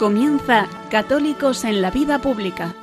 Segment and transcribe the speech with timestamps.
[0.00, 2.74] Comienza Católicos en la Vida Pública.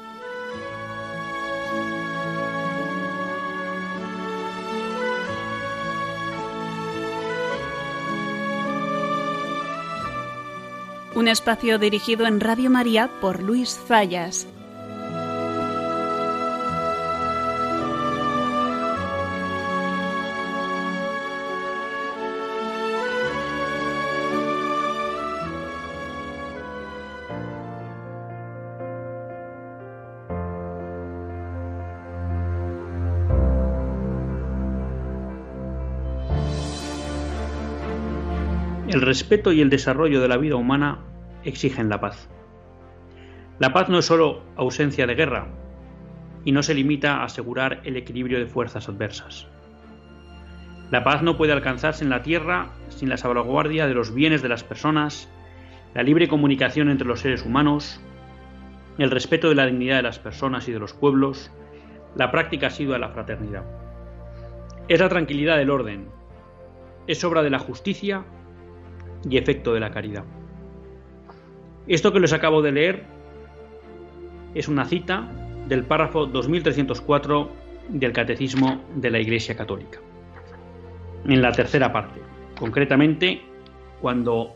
[11.16, 14.45] Un espacio dirigido en Radio María por Luis Zayas.
[39.08, 41.00] Respeto y el desarrollo de la vida humana
[41.45, 42.30] exigen la paz.
[43.58, 45.47] La paz no es solo ausencia de guerra
[46.44, 49.47] y no se limita a asegurar el equilibrio de fuerzas adversas.
[50.91, 54.49] La paz no puede alcanzarse en la tierra sin la salvaguardia de los bienes de
[54.49, 55.30] las personas,
[55.94, 58.02] la libre comunicación entre los seres humanos,
[58.97, 61.49] el respeto de la dignidad de las personas y de los pueblos,
[62.17, 63.64] la práctica asidua de la fraternidad.
[64.89, 66.09] Es la tranquilidad del orden,
[67.08, 68.25] es obra de la justicia
[69.30, 70.23] y efecto de la caridad.
[71.88, 73.04] Esto que les acabo de leer
[74.54, 75.30] es una cita
[75.68, 77.50] del párrafo 2304
[77.90, 80.00] del Catecismo de la Iglesia Católica.
[81.26, 82.22] En la tercera parte,
[82.60, 83.42] concretamente
[84.02, 84.54] cuando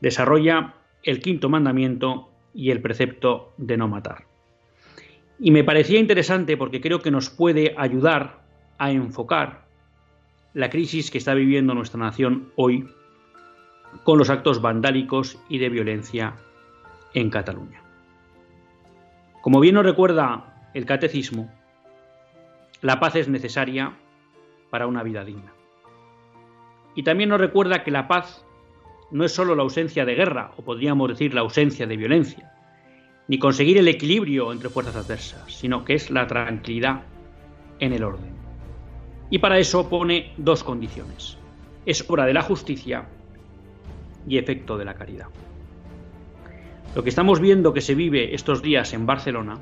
[0.00, 4.24] desarrolla el quinto mandamiento y el precepto de no matar.
[5.38, 8.42] Y me parecía interesante porque creo que nos puede ayudar
[8.78, 9.66] a enfocar
[10.54, 12.88] la crisis que está viviendo nuestra nación hoy
[14.04, 16.34] con los actos vandálicos y de violencia
[17.14, 17.82] en Cataluña.
[19.40, 21.50] Como bien nos recuerda el catecismo,
[22.80, 23.96] la paz es necesaria
[24.70, 25.52] para una vida digna.
[26.94, 28.44] Y también nos recuerda que la paz
[29.10, 32.52] no es solo la ausencia de guerra, o podríamos decir la ausencia de violencia,
[33.28, 37.02] ni conseguir el equilibrio entre fuerzas adversas, sino que es la tranquilidad
[37.78, 38.32] en el orden.
[39.30, 41.38] Y para eso pone dos condiciones.
[41.86, 43.06] Es obra de la justicia
[44.26, 45.26] y efecto de la caridad.
[46.94, 49.58] Lo que estamos viendo que se vive estos días en Barcelona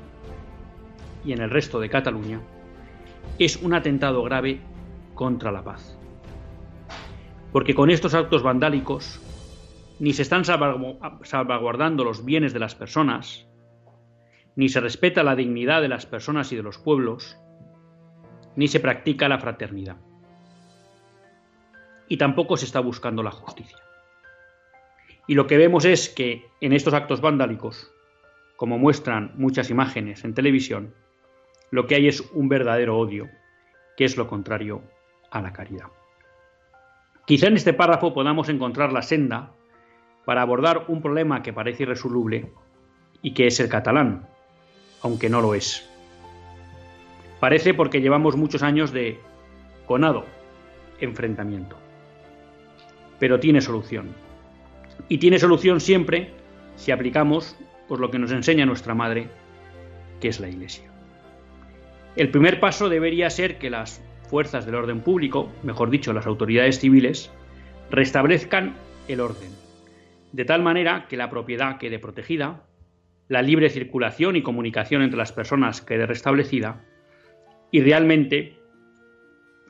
[1.23, 2.41] y en el resto de Cataluña
[3.39, 4.59] es un atentado grave
[5.15, 5.97] contra la paz.
[7.51, 9.21] Porque con estos actos vandálicos
[9.99, 13.47] ni se están salvaguardando los bienes de las personas,
[14.55, 17.37] ni se respeta la dignidad de las personas y de los pueblos,
[18.55, 19.97] ni se practica la fraternidad.
[22.09, 23.77] Y tampoco se está buscando la justicia.
[25.27, 27.91] Y lo que vemos es que en estos actos vandálicos,
[28.55, 30.93] como muestran muchas imágenes en televisión,
[31.69, 33.29] lo que hay es un verdadero odio,
[33.95, 34.81] que es lo contrario
[35.29, 35.87] a la caridad.
[37.25, 39.51] Quizá en este párrafo podamos encontrar la senda
[40.25, 42.51] para abordar un problema que parece irresoluble
[43.21, 44.27] y que es el catalán,
[45.01, 45.87] aunque no lo es.
[47.39, 49.19] Parece porque llevamos muchos años de
[49.85, 50.25] conado
[50.99, 51.75] enfrentamiento.
[53.19, 54.13] Pero tiene solución
[55.09, 56.31] y tiene solución siempre
[56.75, 57.57] si aplicamos
[57.87, 59.27] por lo que nos enseña nuestra madre,
[60.19, 60.89] que es la Iglesia.
[62.15, 66.79] El primer paso debería ser que las fuerzas del orden público, mejor dicho, las autoridades
[66.79, 67.31] civiles,
[67.89, 68.75] restablezcan
[69.07, 69.51] el orden,
[70.31, 72.63] de tal manera que la propiedad quede protegida,
[73.27, 76.85] la libre circulación y comunicación entre las personas quede restablecida
[77.71, 78.57] y realmente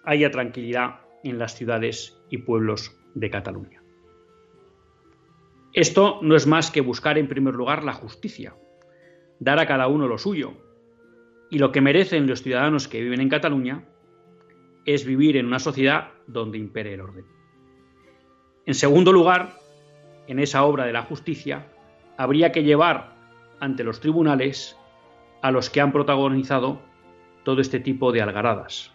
[0.03, 3.80] haya tranquilidad en las ciudades y pueblos de Cataluña.
[5.73, 8.55] Esto no es más que buscar en primer lugar la justicia,
[9.39, 10.51] dar a cada uno lo suyo,
[11.49, 13.85] y lo que merecen los ciudadanos que viven en Cataluña
[14.85, 17.25] es vivir en una sociedad donde impere el orden.
[18.65, 19.53] En segundo lugar,
[20.27, 21.67] en esa obra de la justicia,
[22.17, 23.15] habría que llevar
[23.61, 24.77] ante los tribunales
[25.41, 26.81] a los que han protagonizado
[27.43, 28.91] todo este tipo de algaradas,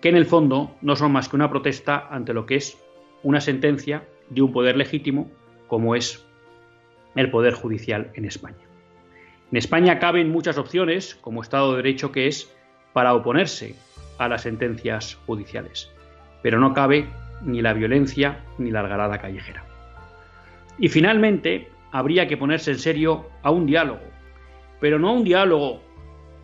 [0.00, 2.78] que en el fondo no son más que una protesta ante lo que es
[3.24, 5.28] una sentencia de un poder legítimo
[5.66, 6.24] como es
[7.14, 8.64] el Poder Judicial en España.
[9.50, 12.52] En España caben muchas opciones, como Estado de Derecho que es,
[12.92, 13.76] para oponerse
[14.18, 15.90] a las sentencias judiciales,
[16.42, 17.08] pero no cabe
[17.42, 19.64] ni la violencia ni la algarada callejera.
[20.78, 24.02] Y finalmente, habría que ponerse en serio a un diálogo,
[24.80, 25.82] pero no a un diálogo,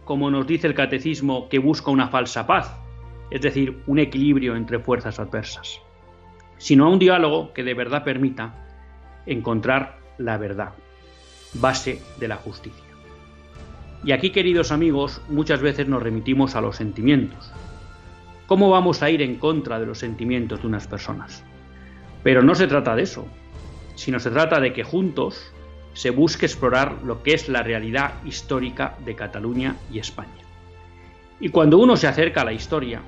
[0.05, 2.77] como nos dice el catecismo, que busca una falsa paz,
[3.31, 5.81] es decir, un equilibrio entre fuerzas adversas,
[6.59, 8.70] sino a un diálogo que de verdad permita
[9.33, 10.73] encontrar la verdad,
[11.55, 12.85] base de la justicia.
[14.05, 17.53] Y aquí, queridos amigos, muchas veces nos remitimos a los sentimientos.
[18.47, 21.45] ¿Cómo vamos a ir en contra de los sentimientos de unas personas?
[22.23, 23.27] Pero no se trata de eso,
[23.95, 25.53] sino se trata de que juntos
[25.93, 30.43] se busque explorar lo que es la realidad histórica de Cataluña y España.
[31.39, 33.01] Y cuando uno se acerca a la historia,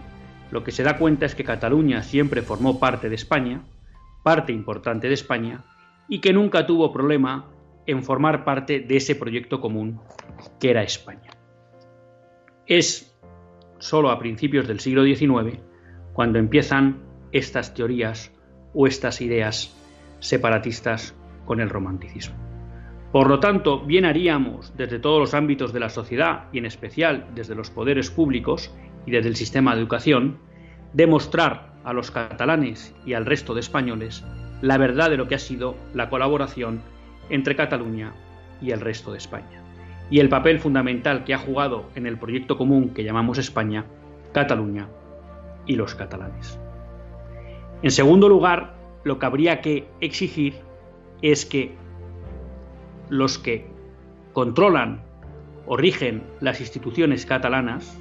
[0.51, 3.63] lo que se da cuenta es que Cataluña siempre formó parte de España,
[4.23, 5.65] parte importante de España,
[6.09, 7.51] y que nunca tuvo problema
[7.87, 10.01] en formar parte de ese proyecto común
[10.61, 11.31] que era España.
[12.67, 13.19] Es
[13.79, 15.59] solo a principios del siglo XIX
[16.13, 17.03] cuando empiezan
[17.33, 18.33] estas teorías
[18.75, 19.77] o estas ideas
[20.21, 21.15] separatistas
[21.45, 22.37] con el romanticismo.
[23.11, 27.27] Por lo tanto, bien haríamos desde todos los ámbitos de la sociedad y en especial
[27.35, 30.39] desde los poderes públicos y desde el sistema de educación,
[30.95, 34.25] demostrar a los catalanes y al resto de españoles
[34.62, 36.81] la verdad de lo que ha sido la colaboración
[37.29, 38.14] entre Cataluña
[38.62, 39.61] y el resto de España,
[40.09, 43.85] y el papel fundamental que ha jugado en el proyecto común que llamamos España,
[44.32, 44.88] Cataluña
[45.67, 46.59] y los catalanes.
[47.82, 50.55] En segundo lugar, lo que habría que exigir
[51.20, 51.75] es que
[53.08, 53.67] los que
[54.32, 55.03] controlan
[55.67, 57.99] o rigen las instituciones catalanas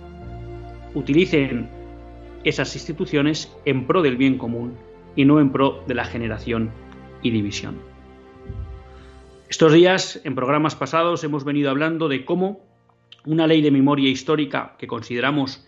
[0.94, 1.70] utilicen
[2.44, 4.76] esas instituciones en pro del bien común
[5.16, 6.72] y no en pro de la generación
[7.22, 7.80] y división.
[9.50, 12.62] Estos días, en programas pasados, hemos venido hablando de cómo
[13.26, 15.68] una ley de memoria histórica que consideramos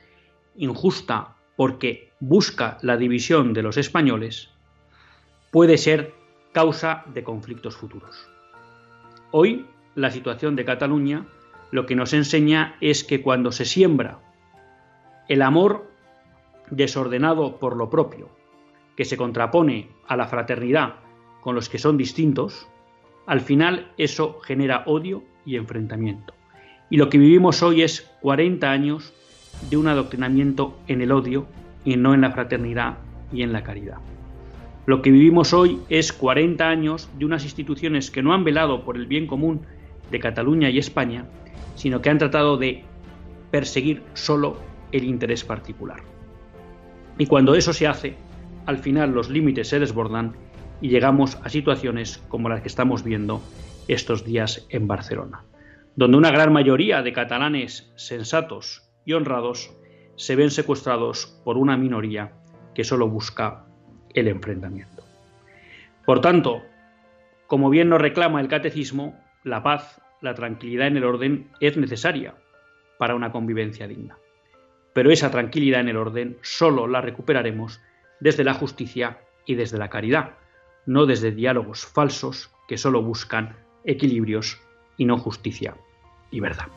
[0.56, 4.50] injusta porque busca la división de los españoles,
[5.52, 6.14] puede ser
[6.52, 8.30] causa de conflictos futuros.
[9.32, 9.66] Hoy,
[9.96, 11.26] la situación de Cataluña
[11.74, 14.20] lo que nos enseña es que cuando se siembra
[15.28, 15.90] el amor
[16.70, 18.30] desordenado por lo propio,
[18.96, 20.96] que se contrapone a la fraternidad
[21.42, 22.68] con los que son distintos,
[23.26, 26.34] al final eso genera odio y enfrentamiento.
[26.90, 29.14] Y lo que vivimos hoy es 40 años
[29.70, 31.48] de un adoctrinamiento en el odio
[31.86, 32.98] y no en la fraternidad
[33.32, 33.98] y en la caridad.
[34.86, 38.98] Lo que vivimos hoy es 40 años de unas instituciones que no han velado por
[38.98, 39.62] el bien común
[40.12, 41.26] de Cataluña y España,
[41.76, 42.84] sino que han tratado de
[43.50, 44.58] perseguir solo
[44.92, 46.02] el interés particular.
[47.18, 48.16] Y cuando eso se hace,
[48.66, 50.36] al final los límites se desbordan
[50.82, 53.42] y llegamos a situaciones como las que estamos viendo
[53.88, 55.44] estos días en Barcelona,
[55.96, 59.74] donde una gran mayoría de catalanes sensatos y honrados
[60.16, 62.34] se ven secuestrados por una minoría
[62.74, 63.66] que solo busca
[64.14, 65.04] el enfrentamiento.
[66.06, 66.64] Por tanto,
[67.48, 72.36] como bien nos reclama el catecismo, la paz, la tranquilidad en el orden es necesaria
[72.98, 74.18] para una convivencia digna.
[74.94, 77.82] Pero esa tranquilidad en el orden solo la recuperaremos
[78.24, 80.38] desde la justicia y desde la caridad,
[80.86, 84.62] no desde diálogos falsos que solo buscan equilibrios
[84.96, 85.76] y no justicia
[86.32, 86.68] y verdad.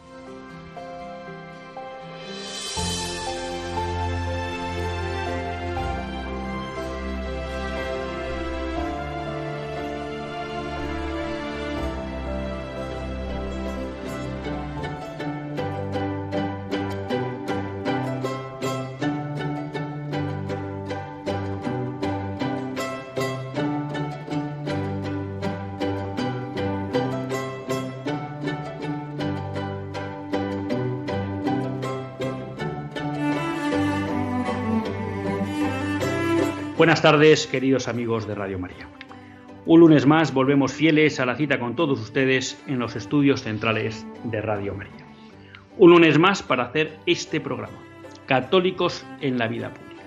[36.77, 38.87] Buenas tardes, queridos amigos de Radio María.
[39.65, 44.07] Un lunes más volvemos fieles a la cita con todos ustedes en los estudios centrales
[44.25, 45.07] de Radio María.
[45.79, 47.79] Un lunes más para hacer este programa,
[48.27, 50.03] Católicos en la Vida Pública.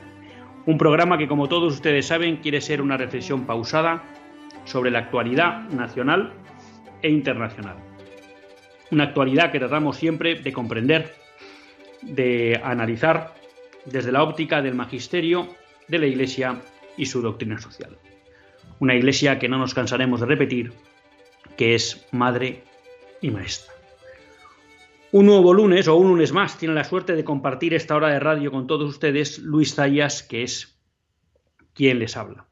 [0.67, 4.03] Un programa que, como todos ustedes saben, quiere ser una reflexión pausada
[4.65, 6.33] sobre la actualidad nacional
[7.01, 7.77] e internacional.
[8.91, 11.15] Una actualidad que tratamos siempre de comprender,
[12.03, 13.33] de analizar
[13.85, 15.57] desde la óptica del magisterio
[15.89, 16.62] de la Iglesia
[16.98, 17.98] y su doctrina social.
[18.79, 20.72] Una Iglesia que no nos cansaremos de repetir,
[21.58, 22.63] que es madre
[23.22, 23.74] y maestra.
[25.12, 28.19] Un nuevo lunes o un lunes más tiene la suerte de compartir esta hora de
[28.19, 30.79] radio con todos ustedes Luis Zayas, que es
[31.74, 32.48] quien les habla.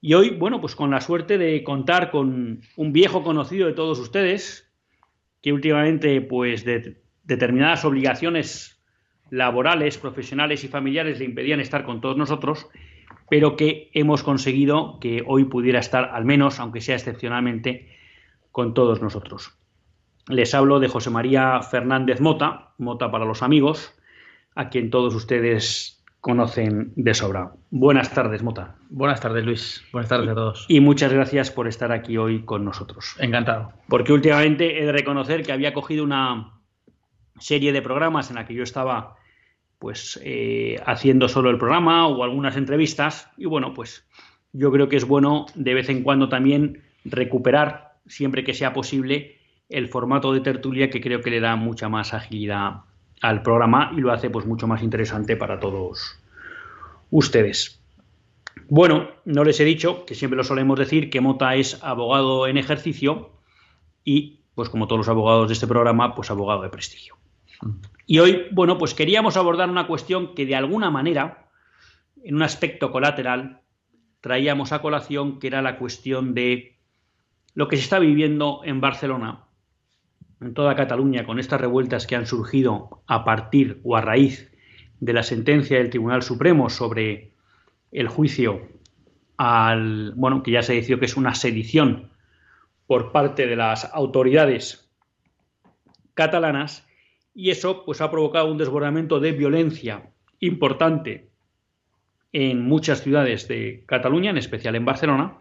[0.00, 3.98] Y hoy, bueno, pues con la suerte de contar con un viejo conocido de todos
[3.98, 4.72] ustedes,
[5.40, 8.81] que últimamente, pues de determinadas obligaciones
[9.32, 12.68] laborales, profesionales y familiares le impedían estar con todos nosotros,
[13.30, 17.88] pero que hemos conseguido que hoy pudiera estar, al menos, aunque sea excepcionalmente,
[18.50, 19.56] con todos nosotros.
[20.28, 23.98] Les hablo de José María Fernández Mota, Mota para los amigos,
[24.54, 27.52] a quien todos ustedes conocen de sobra.
[27.70, 28.76] Buenas tardes, Mota.
[28.90, 29.82] Buenas tardes, Luis.
[29.92, 30.66] Buenas tardes a todos.
[30.68, 33.16] Y muchas gracias por estar aquí hoy con nosotros.
[33.18, 33.72] Encantado.
[33.88, 36.60] Porque últimamente he de reconocer que había cogido una
[37.38, 39.16] serie de programas en la que yo estaba
[39.82, 44.06] pues eh, haciendo solo el programa o algunas entrevistas y bueno, pues
[44.52, 49.38] yo creo que es bueno de vez en cuando también recuperar siempre que sea posible,
[49.68, 52.82] el formato de tertulia que creo que le da mucha más agilidad
[53.22, 56.16] al programa y lo hace pues mucho más interesante para todos
[57.10, 57.82] ustedes.
[58.68, 62.56] Bueno, no les he dicho, que siempre lo solemos decir, que Mota es abogado en
[62.56, 63.30] ejercicio
[64.04, 67.16] y, pues como todos los abogados de este programa, pues abogado de prestigio.
[68.06, 71.50] Y hoy, bueno, pues queríamos abordar una cuestión que de alguna manera,
[72.22, 73.60] en un aspecto colateral,
[74.20, 76.78] traíamos a colación, que era la cuestión de
[77.54, 79.44] lo que se está viviendo en Barcelona,
[80.40, 84.52] en toda Cataluña, con estas revueltas que han surgido a partir o a raíz
[85.00, 87.32] de la sentencia del Tribunal Supremo sobre
[87.90, 88.68] el juicio
[89.36, 92.10] al, bueno, que ya se decidió que es una sedición
[92.86, 94.88] por parte de las autoridades
[96.14, 96.86] catalanas
[97.34, 100.10] y eso pues ha provocado un desbordamiento de violencia
[100.40, 101.30] importante
[102.32, 105.38] en muchas ciudades de Cataluña, en especial en Barcelona,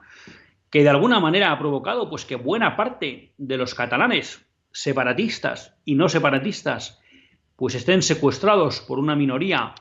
[0.69, 5.95] que de alguna manera ha provocado pues que buena parte de los catalanes separatistas y
[5.95, 7.01] no separatistas
[7.55, 9.75] pues estén secuestrados por una minoría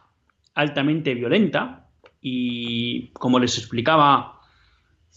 [0.55, 1.89] altamente violenta
[2.21, 4.41] y como les explicaba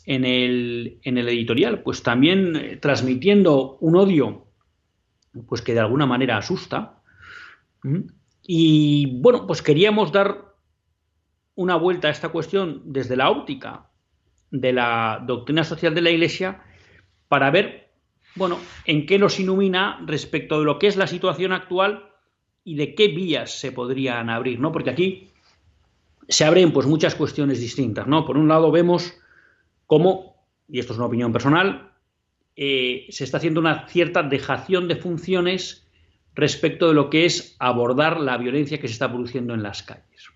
[0.06, 4.48] en el, en el editorial, pues también eh, transmitiendo un odio
[5.48, 7.02] pues que de alguna manera asusta.
[8.42, 10.54] Y bueno, pues queríamos dar
[11.56, 13.90] una vuelta a esta cuestión desde la óptica
[14.52, 16.64] de la doctrina social de la Iglesia
[17.28, 17.90] para ver,
[18.36, 22.10] bueno, en qué nos ilumina respecto de lo que es la situación actual
[22.64, 24.72] y de qué vías se podrían abrir, ¿no?
[24.72, 25.30] Porque aquí
[26.28, 28.26] se abren pues muchas cuestiones distintas, ¿no?
[28.26, 29.14] Por un lado vemos
[29.88, 31.93] cómo, y esto es una opinión personal,
[32.56, 35.88] eh, se está haciendo una cierta dejación de funciones
[36.36, 40.30] respecto de lo que es abordar la violencia que se está produciendo en las calles.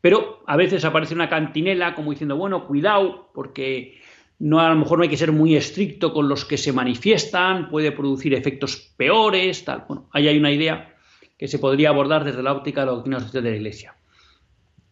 [0.00, 4.00] Pero a veces aparece una cantinela como diciendo, bueno, cuidado, porque
[4.38, 7.68] no, a lo mejor no hay que ser muy estricto con los que se manifiestan,
[7.68, 9.84] puede producir efectos peores, tal.
[9.88, 10.94] Bueno, ahí hay una idea
[11.36, 13.94] que se podría abordar desde la óptica de la doctrina social de la Iglesia.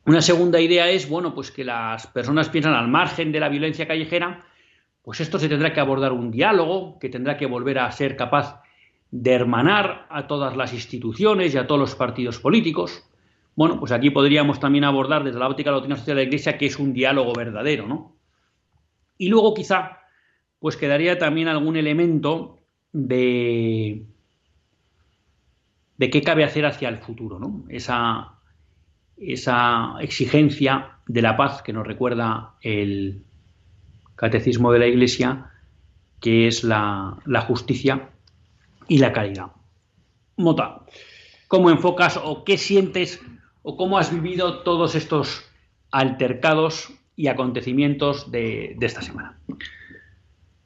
[0.04, 3.88] Una segunda idea es, bueno, pues que las personas piensan al margen de la violencia
[3.88, 4.46] callejera,
[5.06, 8.60] pues esto se tendrá que abordar un diálogo, que tendrá que volver a ser capaz
[9.12, 13.08] de hermanar a todas las instituciones y a todos los partidos políticos.
[13.54, 16.66] Bueno, pues aquí podríamos también abordar desde la óptica de social de la Iglesia que
[16.66, 18.16] es un diálogo verdadero, ¿no?
[19.16, 20.00] Y luego quizá,
[20.58, 22.58] pues quedaría también algún elemento
[22.92, 24.06] de,
[25.98, 27.62] de qué cabe hacer hacia el futuro, ¿no?
[27.68, 28.40] Esa,
[29.16, 33.25] esa exigencia de la paz que nos recuerda el
[34.16, 35.50] catecismo de la Iglesia,
[36.20, 38.08] que es la, justicia
[38.88, 39.52] y la caridad.
[40.36, 40.80] Mota,
[41.48, 43.20] ¿cómo enfocas o qué sientes
[43.62, 45.44] o cómo has vivido todos estos
[45.90, 49.38] altercados y acontecimientos de, esta semana?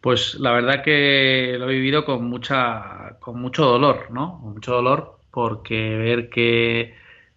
[0.00, 4.40] Pues la verdad que lo he vivido con mucha, con mucho dolor, ¿no?
[4.40, 6.95] Con mucho dolor porque ver que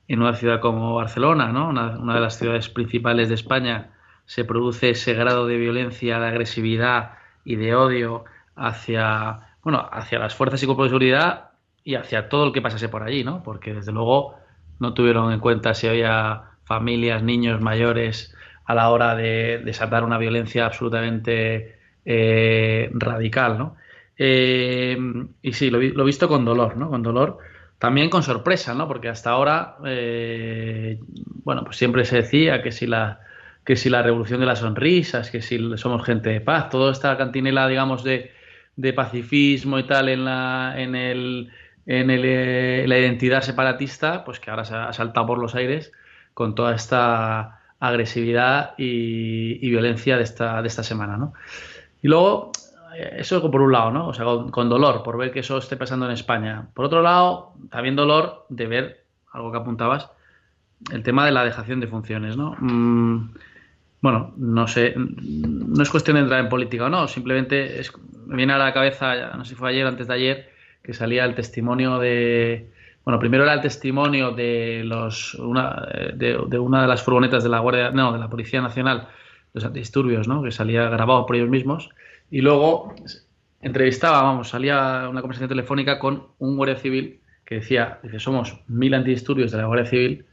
[0.07, 1.69] en una ciudad como Barcelona, ¿no?
[1.69, 3.92] Una, de las ciudades principales de España,
[4.25, 7.13] se produce ese grado de violencia, de agresividad
[7.45, 8.25] y de odio
[8.55, 11.49] hacia, bueno, hacia las fuerzas y cuerpos de seguridad
[11.83, 13.43] y hacia todo el que pasase por allí, ¿no?
[13.43, 14.35] Porque desde luego
[14.79, 20.17] no tuvieron en cuenta si había familias, niños, mayores a la hora de desatar una
[20.17, 23.75] violencia absolutamente eh, radical, ¿no?
[24.17, 24.97] Eh,
[25.41, 26.89] y sí, lo, he visto con dolor, ¿no?
[26.89, 27.39] Con dolor,
[27.79, 28.87] también con sorpresa, ¿no?
[28.87, 30.99] Porque hasta ahora, eh,
[31.43, 33.19] bueno, pues siempre se decía que si la
[33.65, 37.17] que si la revolución de las sonrisas, que si somos gente de paz, toda esta
[37.17, 38.31] cantinela, digamos, de,
[38.75, 41.51] de pacifismo y tal en la, en el,
[41.85, 45.91] en eh, la identidad separatista, pues que ahora se ha saltado por los aires
[46.33, 51.33] con toda esta agresividad y, violencia de esta, de esta semana, ¿no?
[52.01, 52.51] Y luego,
[52.95, 54.07] eh, eso por un lado, ¿no?
[54.07, 56.67] O sea, con, dolor por ver que eso esté pasando en España.
[56.73, 60.09] Por otro lado, también dolor de ver, algo que apuntabas,
[60.91, 62.55] el tema de la dejación de funciones, ¿no?
[62.59, 63.33] Mm,
[64.03, 67.89] bueno, no sé, no es cuestión de entrar en política o no, simplemente es,
[68.25, 70.49] me viene a la cabeza, no sé si fue ayer antes de ayer,
[70.83, 72.69] que salía el testimonio de,
[73.05, 77.59] bueno, primero era el testimonio de los una, de, una de las furgonetas de la
[77.59, 79.07] Guardia, no, de la Policía Nacional,
[79.53, 80.43] los antidisturbios, ¿no?
[80.43, 81.89] Que salía grabado por ellos mismos
[82.29, 82.93] y luego
[83.61, 88.93] entrevistaba, vamos, salía una conversación telefónica con un guardia civil que decía, dice, somos mil
[88.95, 90.25] antidisturbios de la Guardia Civil,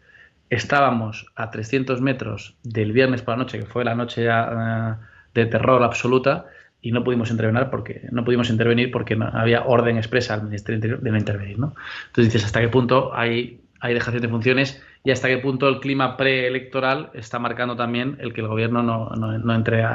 [0.50, 5.06] estábamos a 300 metros del viernes por la noche, que fue la noche ya, eh,
[5.34, 6.46] de terror absoluta,
[6.82, 10.76] y no pudimos intervenir porque no pudimos intervenir porque no había orden expresa al Ministerio
[10.76, 11.74] Interior de no intervenir, ¿no?
[12.06, 15.80] Entonces dices hasta qué punto hay, hay dejación de funciones y hasta qué punto el
[15.80, 19.86] clima preelectoral está marcando también el que el gobierno no, no, entre eh,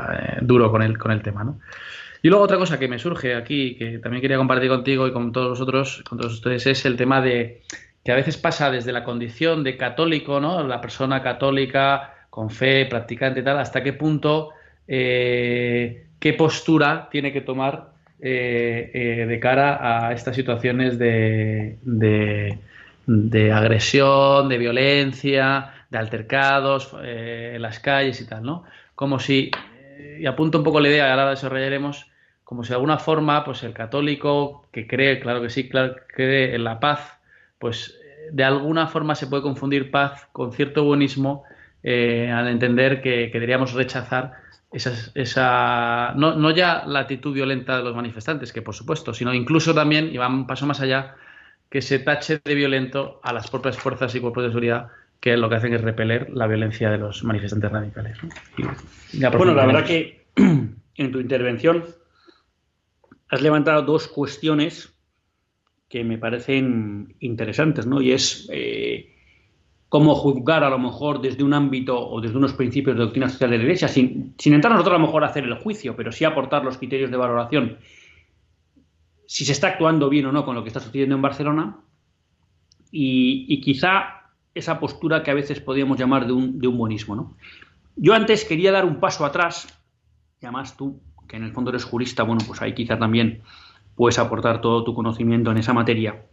[0.41, 1.59] duro con el, con el tema, ¿no?
[2.21, 5.31] Y luego otra cosa que me surge aquí, que también quería compartir contigo y con
[5.31, 7.61] todos vosotros, con todos ustedes, es el tema de
[8.05, 10.63] que a veces pasa desde la condición de católico, ¿no?
[10.63, 14.51] La persona católica con fe, practicante y tal, hasta qué punto,
[14.87, 23.51] eh, qué postura tiene que tomar eh, eh, de cara a estas situaciones de, de,
[23.51, 28.65] agresión, de violencia, de altercados en las calles y tal, ¿no?
[28.93, 29.49] Como si,
[30.19, 32.05] y apunto un poco la idea, ahora la desarrollaremos,
[32.43, 36.53] como si de alguna forma, pues el católico que cree, claro que sí, claro, cree
[36.53, 37.15] en la paz,
[37.59, 37.99] pues
[38.31, 41.43] de alguna forma se puede confundir paz con cierto buenismo
[41.83, 44.33] eh, al entender que, deberíamos rechazar
[44.71, 50.09] esa, no, ya la actitud violenta de los manifestantes, que por supuesto, sino incluso también,
[50.11, 51.15] y va un paso más allá,
[51.69, 54.87] que se tache de violento a las propias fuerzas y cuerpos de seguridad
[55.19, 58.17] que lo que hacen es repeler la violencia de los manifestantes radicales.
[59.37, 61.85] bueno, la verdad que en tu intervención
[63.29, 64.94] has levantado dos cuestiones
[65.89, 68.01] que me parecen interesantes, ¿no?
[68.01, 69.13] Y es eh,
[69.89, 73.51] cómo juzgar a lo mejor desde un ámbito o desde unos principios de doctrina social
[73.51, 76.11] de la Iglesia, sin, sin entrar nosotros a lo mejor a hacer el juicio, pero
[76.11, 77.77] sí aportar los criterios de valoración,
[79.27, 81.79] si se está actuando bien o no con lo que está sucediendo en Barcelona,
[82.91, 87.35] y, quizá esa postura que a veces podríamos llamar de un, de un buenismo, ¿no?
[87.97, 89.67] Yo antes quería dar un paso atrás,
[90.41, 93.41] y además tú, que en el fondo eres jurista, bueno, pues ahí quizá también
[93.95, 96.25] puedes aportar todo tu conocimiento en esa materia.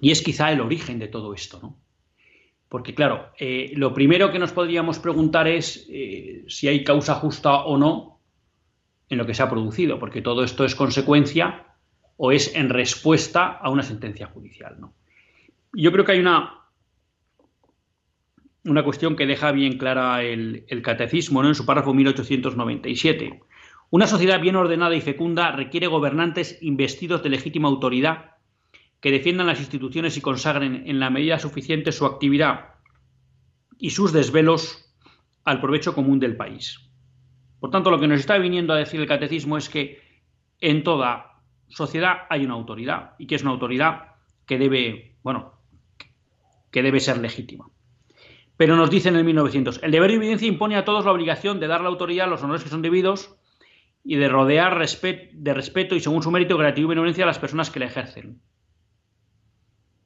[0.00, 1.78] Y es quizá el origen de todo esto, ¿no?
[2.68, 7.64] Porque claro, eh, lo primero que nos podríamos preguntar es eh, si hay causa justa
[7.64, 8.20] o no
[9.08, 11.66] en lo que se ha producido, porque todo esto es consecuencia
[12.16, 14.94] o es en respuesta a una sentencia judicial, ¿no?
[15.72, 16.60] Yo creo que hay una,
[18.64, 21.48] una cuestión que deja bien clara el, el catecismo ¿no?
[21.48, 23.40] en su párrafo 1897.
[23.90, 28.36] Una sociedad bien ordenada y fecunda requiere gobernantes investidos de legítima autoridad
[29.00, 32.74] que defiendan las instituciones y consagren en la medida suficiente su actividad
[33.78, 34.94] y sus desvelos
[35.44, 36.78] al provecho común del país.
[37.58, 40.00] Por tanto, lo que nos está viniendo a decir el catecismo es que
[40.60, 44.14] en toda sociedad hay una autoridad y que es una autoridad
[44.46, 45.54] que debe, bueno,
[46.70, 47.68] que debe ser legítima.
[48.56, 51.58] Pero nos dice en el 1900, el deber de evidencia impone a todos la obligación
[51.58, 53.39] de dar la autoridad a los honores que son debidos
[54.04, 57.70] y de rodear de respeto y según su mérito, gratitud y benevolencia a las personas
[57.70, 58.40] que la ejercen.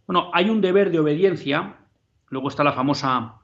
[0.07, 1.77] Bueno, hay un deber de obediencia,
[2.29, 3.41] luego está la famosa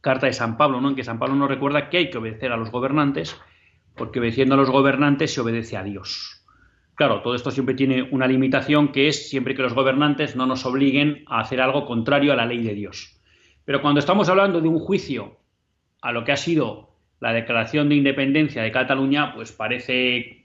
[0.00, 0.90] carta de San Pablo, ¿no?
[0.90, 3.36] en que San Pablo nos recuerda que hay que obedecer a los gobernantes,
[3.96, 6.44] porque obedeciendo a los gobernantes se obedece a Dios.
[6.94, 10.64] Claro, todo esto siempre tiene una limitación que es siempre que los gobernantes no nos
[10.64, 13.20] obliguen a hacer algo contrario a la ley de Dios.
[13.64, 15.38] Pero cuando estamos hablando de un juicio
[16.00, 20.44] a lo que ha sido la declaración de independencia de Cataluña, pues parece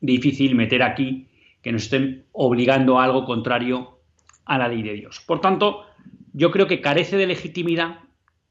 [0.00, 1.28] difícil meter aquí
[1.62, 4.00] que nos estén obligando a algo contrario
[4.44, 5.20] a la ley de Dios.
[5.20, 5.86] Por tanto,
[6.32, 8.00] yo creo que carece de legitimidad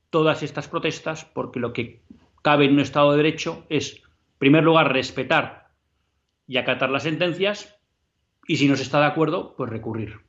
[0.09, 2.01] todas estas protestas porque lo que
[2.41, 5.69] cabe en un Estado de Derecho es, en primer lugar, respetar
[6.47, 7.79] y acatar las sentencias
[8.47, 10.21] y si no se está de acuerdo, pues recurrir.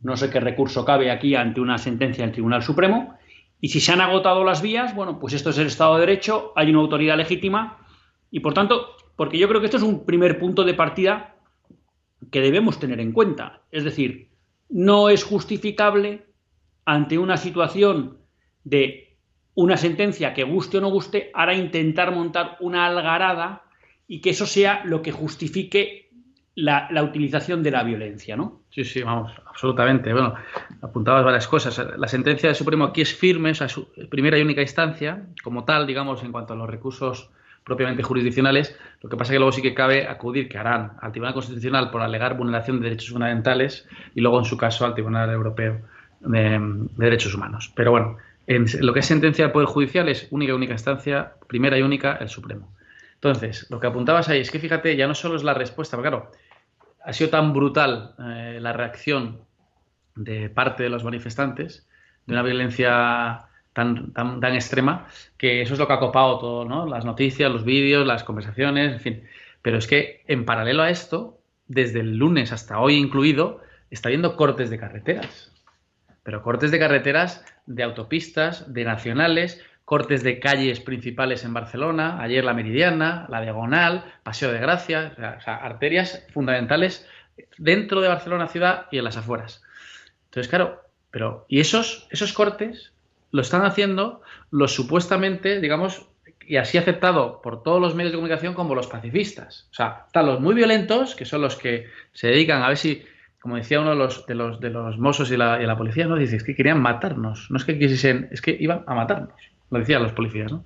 [0.00, 3.16] No sé qué recurso cabe aquí ante una sentencia del Tribunal Supremo
[3.64, 6.52] y si se han agotado las vías, bueno, pues esto es el Estado de Derecho,
[6.54, 7.78] hay una autoridad legítima
[8.30, 11.36] y por tanto, porque yo creo que esto es un primer punto de partida
[12.30, 13.62] que debemos tener en cuenta.
[13.70, 14.28] Es decir,
[14.68, 16.26] no es justificable
[16.84, 18.18] ante una situación
[18.64, 19.16] de
[19.54, 23.62] una sentencia que guste o no guste, ahora intentar montar una algarada
[24.06, 26.03] y que eso sea lo que justifique
[26.56, 28.62] la, utilización de la violencia, ¿no?
[28.70, 30.12] Sí, sí, vamos, absolutamente.
[30.12, 30.34] Bueno,
[30.82, 31.80] apuntabas varias cosas.
[31.96, 35.64] La sentencia del Supremo aquí es firme, o sea, su primera y única instancia, como
[35.64, 37.30] tal, digamos, en cuanto a los recursos
[37.64, 38.78] propiamente jurisdiccionales.
[39.00, 41.90] Lo que pasa es que luego sí que cabe acudir, que harán al Tribunal Constitucional
[41.90, 45.80] por alegar vulneración de derechos fundamentales y luego, en su caso, al Tribunal Europeo
[46.20, 47.72] de, Derechos Humanos.
[47.74, 51.32] Pero bueno, en lo que es sentencia del Poder Judicial es única y única instancia,
[51.48, 52.74] primera y única, el Supremo.
[53.14, 56.10] Entonces, lo que apuntabas ahí es que fíjate, ya no solo es la respuesta, porque
[56.10, 56.30] claro,
[57.04, 59.40] ha sido tan brutal eh, la reacción
[60.16, 61.86] de parte de los manifestantes,
[62.26, 66.64] de una violencia tan, tan, tan, extrema, que eso es lo que ha copado todo,
[66.64, 66.86] ¿no?
[66.86, 69.24] Las noticias, los vídeos, las conversaciones, en fin.
[69.60, 74.36] Pero es que en paralelo a esto, desde el lunes hasta hoy incluido, está habiendo
[74.36, 75.52] cortes de carreteras.
[76.22, 82.44] Pero cortes de carreteras de autopistas, de nacionales, cortes de calles principales en Barcelona, ayer
[82.44, 87.06] la Meridiana, la Diagonal, Paseo de Gracia, o sea, arterias fundamentales
[87.58, 89.62] dentro de Barcelona ciudad y en las afueras.
[90.26, 92.92] Entonces, claro, pero y esos esos cortes
[93.30, 96.06] lo están haciendo los supuestamente, digamos,
[96.46, 99.68] y así aceptado por todos los medios de comunicación como los pacifistas.
[99.70, 103.02] O sea, están los muy violentos, que son los que se dedican a ver si,
[103.40, 106.06] como decía uno de los, de los, de los mozos y la, y la policía,
[106.06, 106.16] ¿no?
[106.16, 109.34] Dice, es que querían matarnos, no es que quisiesen, es que iban a matarnos,
[109.78, 110.64] lo decían los policías, ¿no?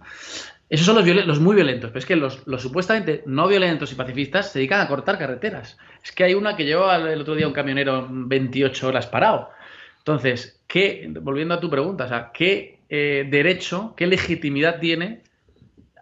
[0.70, 4.52] Esos son los, los muy violentos, pero es que los, supuestamente no violentos y pacifistas
[4.52, 5.78] se dedican a cortar carreteras.
[6.04, 9.50] Es que hay una que llevó el otro día un camionero 28 horas parado.
[9.98, 15.22] Entonces, ¿qué, volviendo a tu pregunta, o sea, ¿qué eh, derecho, qué legitimidad tiene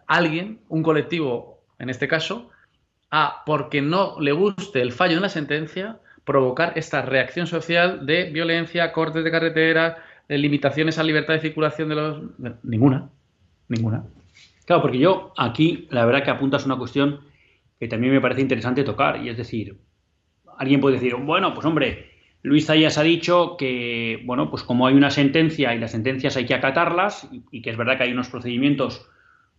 [0.06, 2.50] alguien, un colectivo en este caso,
[3.10, 8.30] a, porque no le guste el fallo en la sentencia, provocar esta reacción social de
[8.30, 12.22] violencia, cortes de carretera, de limitaciones a libertad de circulación de los...
[12.62, 13.10] Ninguna,
[13.68, 14.04] ninguna.
[14.64, 17.20] Claro, porque yo aquí la verdad que apuntas una cuestión
[17.78, 19.78] que también me parece interesante tocar, y es decir,
[20.58, 22.10] alguien puede decir, bueno, pues hombre,
[22.42, 26.46] Luis Zayas ha dicho que, bueno, pues como hay una sentencia y las sentencias hay
[26.46, 29.06] que acatarlas, y, que es verdad que hay unos procedimientos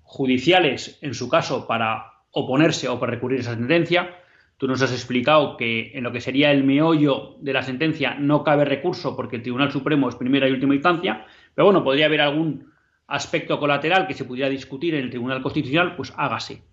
[0.01, 4.15] judiciales, en su caso, para oponerse o para recurrir a esa sentencia,
[4.57, 8.43] tú nos has explicado que en lo que sería el meollo de la sentencia no
[8.43, 12.21] cabe recurso porque el Tribunal Supremo es primera y última instancia, pero bueno, podría haber
[12.21, 12.71] algún
[13.07, 16.63] aspecto colateral que se pudiera discutir en el Tribunal Constitucional, pues hágase.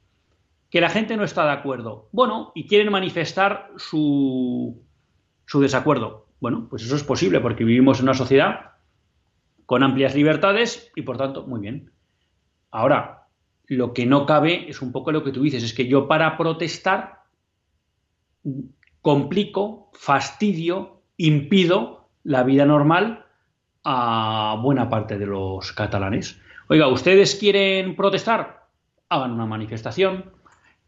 [0.70, 2.08] Que la gente no está de acuerdo.
[2.10, 4.82] Bueno, y quieren manifestar su,
[5.46, 6.26] su desacuerdo.
[6.40, 8.72] Bueno, pues eso es posible porque vivimos en una sociedad
[9.66, 11.92] con amplias libertades y por tanto, muy bien.
[12.70, 13.28] Ahora,
[13.68, 16.36] lo que no cabe es un poco lo que tú dices, es que yo para
[16.36, 17.23] protestar
[19.00, 23.26] complico, fastidio, impido la vida normal
[23.84, 26.40] a buena parte de los catalanes.
[26.68, 28.66] Oiga, ¿ustedes quieren protestar?
[29.10, 30.32] Hagan una manifestación,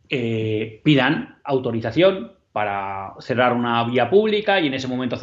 [0.09, 5.19] eh, pidan autorización para cerrar una vía pública y en ese momento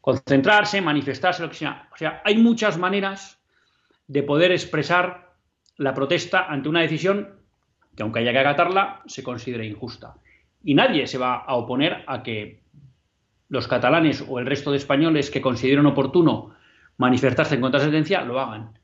[0.00, 1.88] concentrarse, manifestarse, lo que sea.
[1.92, 3.38] O sea, hay muchas maneras
[4.06, 5.34] de poder expresar
[5.76, 7.40] la protesta ante una decisión
[7.94, 10.14] que, aunque haya que acatarla, se considere injusta.
[10.62, 12.60] Y nadie se va a oponer a que
[13.48, 16.54] los catalanes o el resto de españoles que consideren oportuno
[16.96, 18.78] manifestarse en contra de la sentencia, lo hagan.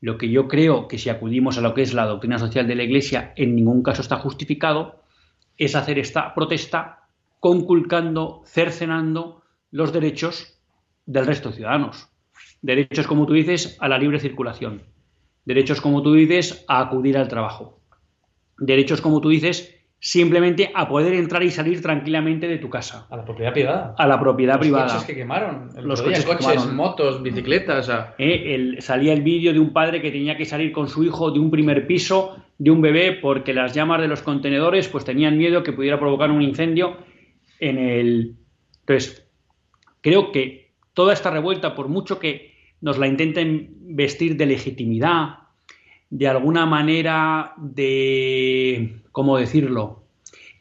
[0.00, 2.74] Lo que yo creo que si acudimos a lo que es la doctrina social de
[2.74, 5.02] la Iglesia, en ningún caso está justificado,
[5.56, 7.08] es hacer esta protesta
[7.40, 10.58] conculcando, cercenando los derechos
[11.06, 12.08] del resto de ciudadanos.
[12.62, 14.82] Derechos, como tú dices, a la libre circulación.
[15.44, 17.80] Derechos, como tú dices, a acudir al trabajo.
[18.58, 23.06] Derechos, como tú dices, simplemente a poder entrar y salir tranquilamente de tu casa.
[23.10, 23.94] A la propiedad privada.
[23.96, 24.86] A la propiedad los privada.
[24.86, 25.70] Coches que quemaron.
[25.82, 27.90] los coches, coches motos, bicicletas.
[28.18, 31.40] Eh, salía el vídeo de un padre que tenía que salir con su hijo de
[31.40, 35.62] un primer piso de un bebé porque las llamas de los contenedores pues tenían miedo
[35.62, 36.96] que pudiera provocar un incendio
[37.58, 38.36] en el.
[38.80, 39.28] Entonces,
[40.00, 45.45] creo que toda esta revuelta, por mucho que nos la intenten vestir de legitimidad,
[46.10, 50.02] de alguna manera de, ¿cómo decirlo?,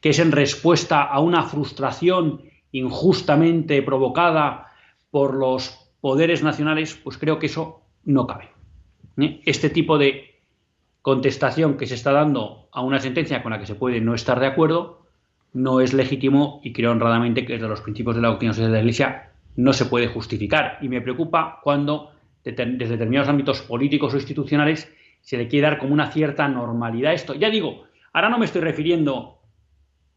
[0.01, 4.67] que es en respuesta a una frustración injustamente provocada
[5.09, 8.49] por los poderes nacionales, pues creo que eso no cabe.
[9.17, 9.41] ¿eh?
[9.45, 10.35] Este tipo de
[11.01, 14.39] contestación que se está dando a una sentencia con la que se puede no estar
[14.39, 15.05] de acuerdo
[15.53, 18.77] no es legítimo y creo honradamente que desde los principios de la doctrina social de
[18.77, 20.77] la Iglesia no se puede justificar.
[20.81, 22.11] Y me preocupa cuando
[22.43, 24.91] desde determinados ámbitos políticos o institucionales
[25.25, 27.33] se le quiere dar como una cierta normalidad a esto.
[27.33, 29.39] Ya digo, ahora no me estoy refiriendo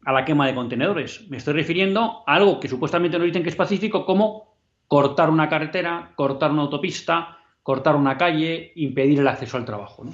[0.05, 3.49] a la quema de contenedores, me estoy refiriendo a algo que supuestamente nos dicen que
[3.49, 4.55] es pacífico, como
[4.87, 10.05] cortar una carretera, cortar una autopista, cortar una calle, impedir el acceso al trabajo.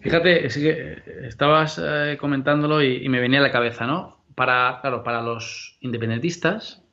[0.00, 4.18] Fíjate, es que estabas eh, comentándolo y, me venía a la cabeza, ¿no?
[4.34, 6.84] Para, claro, para los independentistas,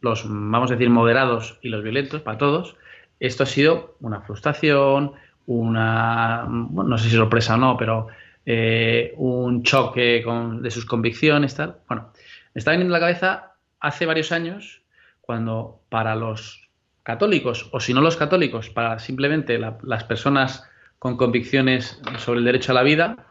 [0.00, 2.76] los, vamos a decir, moderados y los violentos, para todos,
[3.20, 5.12] esto ha sido una frustración,
[5.46, 8.08] una, no sé si sorpresa o no, pero
[8.44, 10.24] eh, un choque
[10.60, 11.76] de sus convicciones, tal.
[11.88, 12.12] Bueno,
[12.54, 14.82] me está viniendo la cabeza hace varios años
[15.20, 16.68] cuando para los
[17.02, 22.72] católicos, o si no los católicos, para simplemente las personas con convicciones sobre el derecho
[22.72, 23.26] a la vida,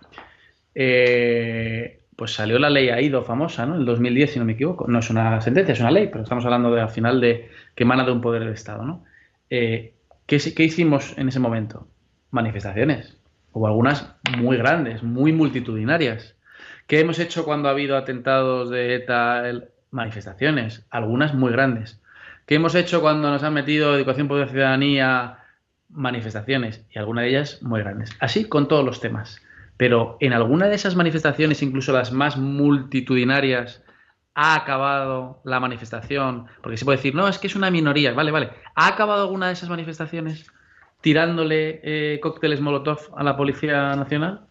[0.76, 3.76] eh, pues salió la ley AIDO famosa, ¿no?
[3.76, 4.88] En el 2010, si no me equivoco.
[4.88, 7.84] No es una sentencia, es una ley, pero estamos hablando de, al final de que
[7.84, 9.04] emana de un poder del Estado, ¿no?
[9.50, 9.94] Eh,
[10.26, 11.88] ¿qué, ¿Qué hicimos en ese momento?
[12.32, 13.18] Manifestaciones,
[13.52, 16.36] o algunas muy grandes, muy multitudinarias.
[16.88, 19.44] ¿Qué hemos hecho cuando ha habido atentados de ETA?
[19.92, 22.02] Manifestaciones, algunas muy grandes.
[22.46, 25.38] ¿Qué hemos hecho cuando nos han metido educación por la ciudadanía?
[25.90, 28.12] Manifestaciones, y algunas de ellas muy grandes.
[28.20, 29.42] Así con todos los temas.
[29.76, 33.84] Pero en alguna de esas manifestaciones, incluso las más multitudinarias,
[34.34, 38.32] ha acabado la manifestación, porque se puede decir, no, es que es una minoría, vale,
[38.32, 40.50] vale, ¿ha acabado alguna de esas manifestaciones
[41.02, 44.48] tirándole eh, cócteles Molotov a la Policía Nacional?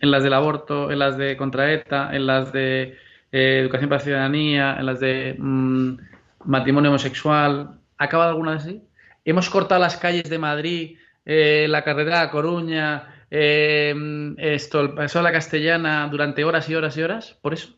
[0.00, 2.96] en las del aborto, en las de contra ETA, en las de
[3.32, 5.96] eh, educación para la ciudadanía, en las de mm,
[6.44, 7.78] matrimonio homosexual.
[7.98, 8.82] ¿Ha acabado alguna de así?
[9.24, 13.94] Hemos cortado las calles de Madrid, eh, la carretera de Coruña, eh,
[14.38, 17.74] esto, el paso de la castellana durante horas y horas y horas, por eso.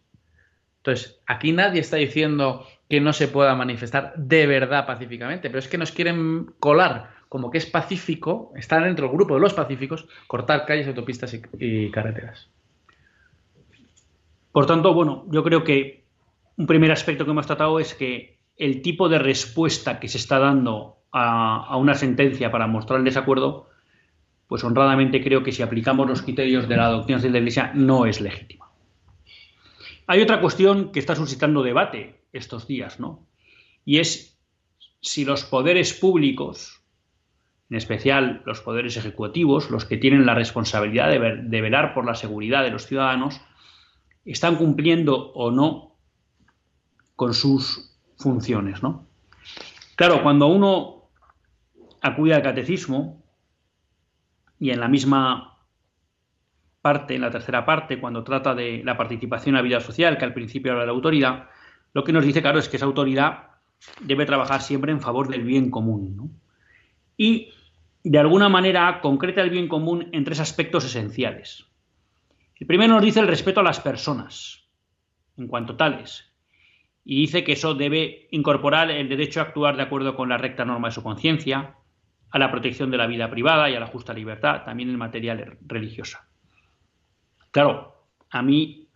[0.78, 5.68] Entonces, aquí nadie está diciendo que no se pueda manifestar de verdad pacíficamente, pero es
[5.68, 10.04] que nos quieren colar como que es pacífico, estar dentro del grupo de los pacíficos,
[10.26, 12.50] cortar calles, autopistas y, carreteras.
[14.50, 16.02] Por tanto, bueno, yo creo que
[16.56, 20.40] un primer aspecto que hemos tratado es que el tipo de respuesta que se está
[20.40, 23.70] dando a, a, una sentencia para mostrar el desacuerdo,
[24.48, 28.06] pues honradamente creo que si aplicamos los criterios de la doctrina de la Iglesia no
[28.06, 28.72] es legítima.
[30.08, 33.24] Hay otra cuestión que está suscitando debate estos días, ¿no?
[33.84, 34.36] Y es
[35.00, 36.79] si los poderes públicos,
[37.70, 42.64] en especial los poderes ejecutivos, los que tienen la responsabilidad de, velar por la seguridad
[42.64, 43.40] de los ciudadanos,
[44.24, 45.96] están cumpliendo o no
[47.14, 49.06] con sus funciones, ¿no?
[49.94, 51.10] Claro, cuando uno
[52.02, 53.22] acude al catecismo
[54.58, 55.58] y en la misma
[56.80, 60.24] parte, en la tercera parte, cuando trata de la participación en la vida social, que
[60.24, 61.48] al principio habla de la autoridad,
[61.92, 63.50] lo que nos dice, claro, es que esa autoridad
[64.00, 66.40] debe trabajar siempre en favor del bien común.
[67.16, 67.52] Y,
[68.02, 71.66] de alguna manera, concreta el bien común en tres aspectos esenciales.
[72.56, 74.68] El primero nos dice el respeto a las personas,
[75.36, 76.32] en cuanto tales,
[77.04, 80.64] y dice que eso debe incorporar el derecho a actuar de acuerdo con la recta
[80.64, 81.74] norma de su conciencia,
[82.30, 85.56] a la protección de la vida privada y a la justa libertad, también en materia
[85.66, 86.28] religiosa.
[87.50, 88.88] Claro, a mí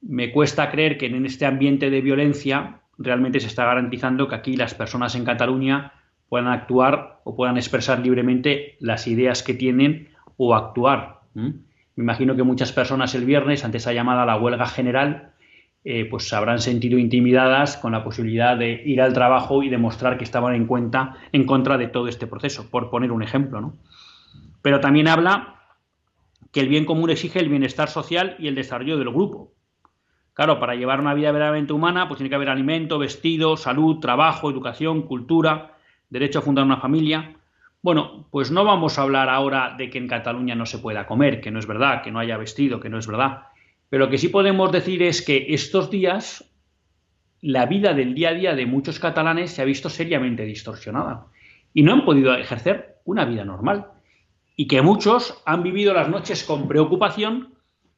[0.00, 4.56] me cuesta creer que en este ambiente de violencia realmente se está garantizando que aquí
[4.56, 5.92] las personas en Cataluña
[6.28, 11.20] puedan actuar o puedan expresar libremente las ideas que tienen o actuar.
[11.34, 11.52] Me
[11.96, 15.32] imagino que muchas personas el viernes, ante esa llamada a la huelga general,
[15.84, 20.18] eh, pues se habrán sentido intimidadas con la posibilidad de ir al trabajo y demostrar
[20.18, 23.60] que estaban en cuenta en contra de todo este proceso, por poner un ejemplo.
[23.60, 23.76] ¿no?
[24.62, 25.60] Pero también habla
[26.50, 29.52] que el bien común exige el bienestar social y el desarrollo del grupo.
[30.32, 34.50] Claro, para llevar una vida verdaderamente humana, pues tiene que haber alimento, vestido, salud, trabajo,
[34.50, 35.75] educación, cultura,
[36.10, 37.36] derecho a fundar una familia.
[37.82, 41.40] Bueno, pues no vamos a hablar ahora de que en Cataluña no se pueda comer,
[41.40, 43.44] que no es verdad, que no haya vestido, que no es verdad.
[43.88, 46.52] Pero lo que sí podemos decir es que estos días
[47.40, 51.26] la vida del día a día de muchos catalanes se ha visto seriamente distorsionada
[51.72, 53.92] y no han podido ejercer una vida normal
[54.56, 57.54] y que muchos han vivido las noches con preocupación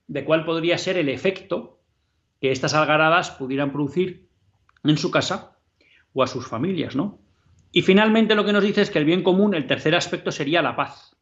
[0.08, 1.80] de cuál podría ser el efecto
[2.40, 4.28] que estas algaradas pudieran producir
[4.84, 5.56] en su casa
[6.12, 7.18] o a sus familias, ¿no?
[7.72, 10.62] Y finalmente lo que nos dice es que el bien común, el tercer aspecto sería
[10.62, 11.16] la paz,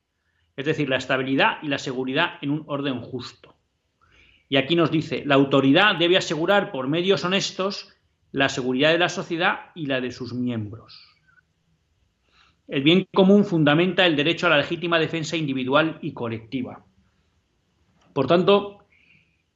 [0.56, 3.56] es decir, la estabilidad y la seguridad en un orden justo.
[4.48, 7.92] Y aquí nos dice, la autoridad debe asegurar por medios honestos
[8.30, 11.00] la seguridad de la sociedad y la de sus miembros.
[12.68, 16.84] El bien común fundamenta el derecho a la legítima defensa individual y colectiva.
[18.12, 18.86] Por tanto,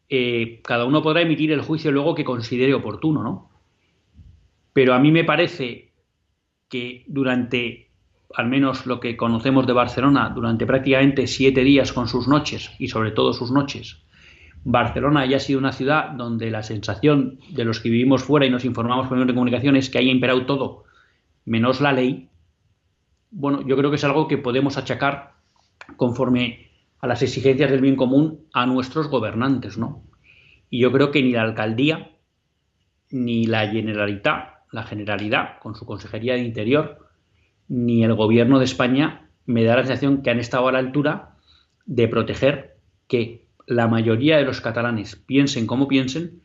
[0.08, 3.50] eh, cada uno podrá emitir el juicio luego que considere oportuno, ¿no?
[4.72, 5.89] Pero a mí me parece
[6.70, 7.90] que durante,
[8.34, 12.88] al menos lo que conocemos de Barcelona, durante prácticamente siete días con sus noches, y
[12.88, 14.02] sobre todo sus noches,
[14.64, 18.64] Barcelona haya sido una ciudad donde la sensación de los que vivimos fuera y nos
[18.64, 20.84] informamos por medios de comunicación es que haya imperado todo,
[21.44, 22.28] menos la ley,
[23.30, 25.34] bueno, yo creo que es algo que podemos achacar
[25.96, 30.02] conforme a las exigencias del bien común a nuestros gobernantes, ¿no?
[30.68, 32.10] Y yo creo que ni la alcaldía
[33.10, 37.08] ni la generalidad, la generalidad con su consejería de interior,
[37.68, 41.36] ni el gobierno de España me da la sensación que han estado a la altura
[41.86, 42.76] de proteger
[43.08, 46.42] que la mayoría de los catalanes piensen como piensen,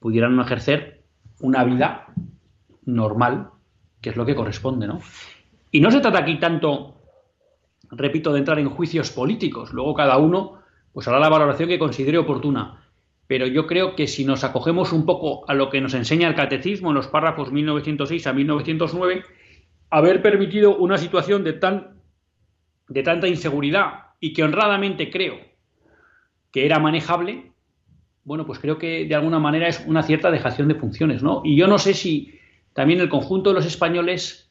[0.00, 1.02] pudieran ejercer
[1.40, 2.06] una vida
[2.84, 3.50] normal,
[4.00, 5.00] que es lo que corresponde, ¿no?
[5.70, 6.96] Y no se trata aquí tanto,
[7.90, 9.72] repito, de entrar en juicios políticos.
[9.72, 10.58] Luego cada uno
[10.92, 12.87] pues hará la valoración que considere oportuna.
[13.28, 16.34] Pero yo creo que si nos acogemos un poco a lo que nos enseña el
[16.34, 19.22] catecismo en los párrafos 1906 a 1909,
[19.90, 22.00] haber permitido una situación de, tan,
[22.88, 25.36] de tanta inseguridad y que honradamente creo
[26.50, 27.52] que era manejable,
[28.24, 31.42] bueno, pues creo que de alguna manera es una cierta dejación de funciones, ¿no?
[31.44, 32.38] Y yo no sé si
[32.72, 34.50] también el conjunto de los españoles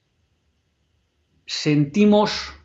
[1.48, 2.57] sentimos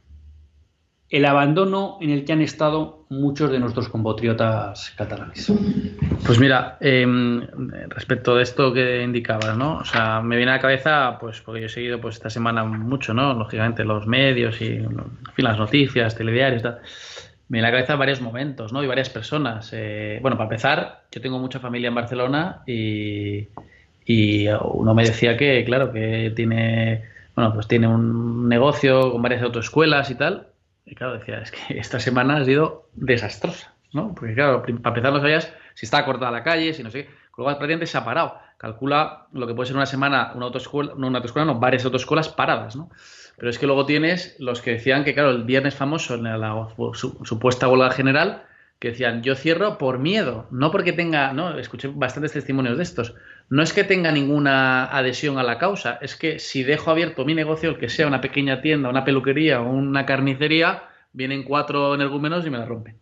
[1.12, 5.52] el abandono en el que han estado muchos de nuestros compatriotas catalanes.
[6.24, 7.46] Pues mira, em,
[7.90, 9.76] respecto de esto que indicabas, ¿no?
[9.76, 12.64] O sea, me viene a la cabeza, pues, porque yo he seguido pues esta semana
[12.64, 13.34] mucho, ¿no?
[13.34, 14.80] Lógicamente los medios y
[15.36, 16.78] las noticias, telediarios, tal.
[17.48, 18.82] me viene a la cabeza varios momentos, ¿no?
[18.82, 19.68] Y varias personas.
[19.74, 23.48] Eh, bueno, para empezar, yo tengo mucha familia en Barcelona y,
[24.06, 27.02] y uno me decía que, claro, que tiene,
[27.36, 30.46] bueno, pues tiene un negocio con varias autoescuelas y tal.
[30.84, 34.14] Y claro, decía, es que esta semana ha sido desastrosa, ¿no?
[34.14, 37.10] Porque claro, para empezar no sabías si estaba cortada la calle, si no sé qué.
[37.30, 38.36] Con lo prácticamente se ha parado.
[38.58, 42.28] Calcula lo que puede ser una semana una autoescuela, no una autoescuela, no, varias autoescuelas
[42.28, 42.90] paradas, ¿no?
[43.36, 46.68] Pero es que luego tienes los que decían que, claro, el viernes famoso, en la
[47.24, 48.44] supuesta huelga general,
[48.78, 53.14] que decían, yo cierro por miedo, no porque tenga, no, escuché bastantes testimonios de estos,
[53.50, 57.34] no es que tenga ninguna adhesión a la causa, es que si dejo abierto mi
[57.34, 62.46] negocio, el que sea una pequeña tienda, una peluquería o una carnicería, vienen cuatro energúmenos
[62.46, 62.96] y me la rompen.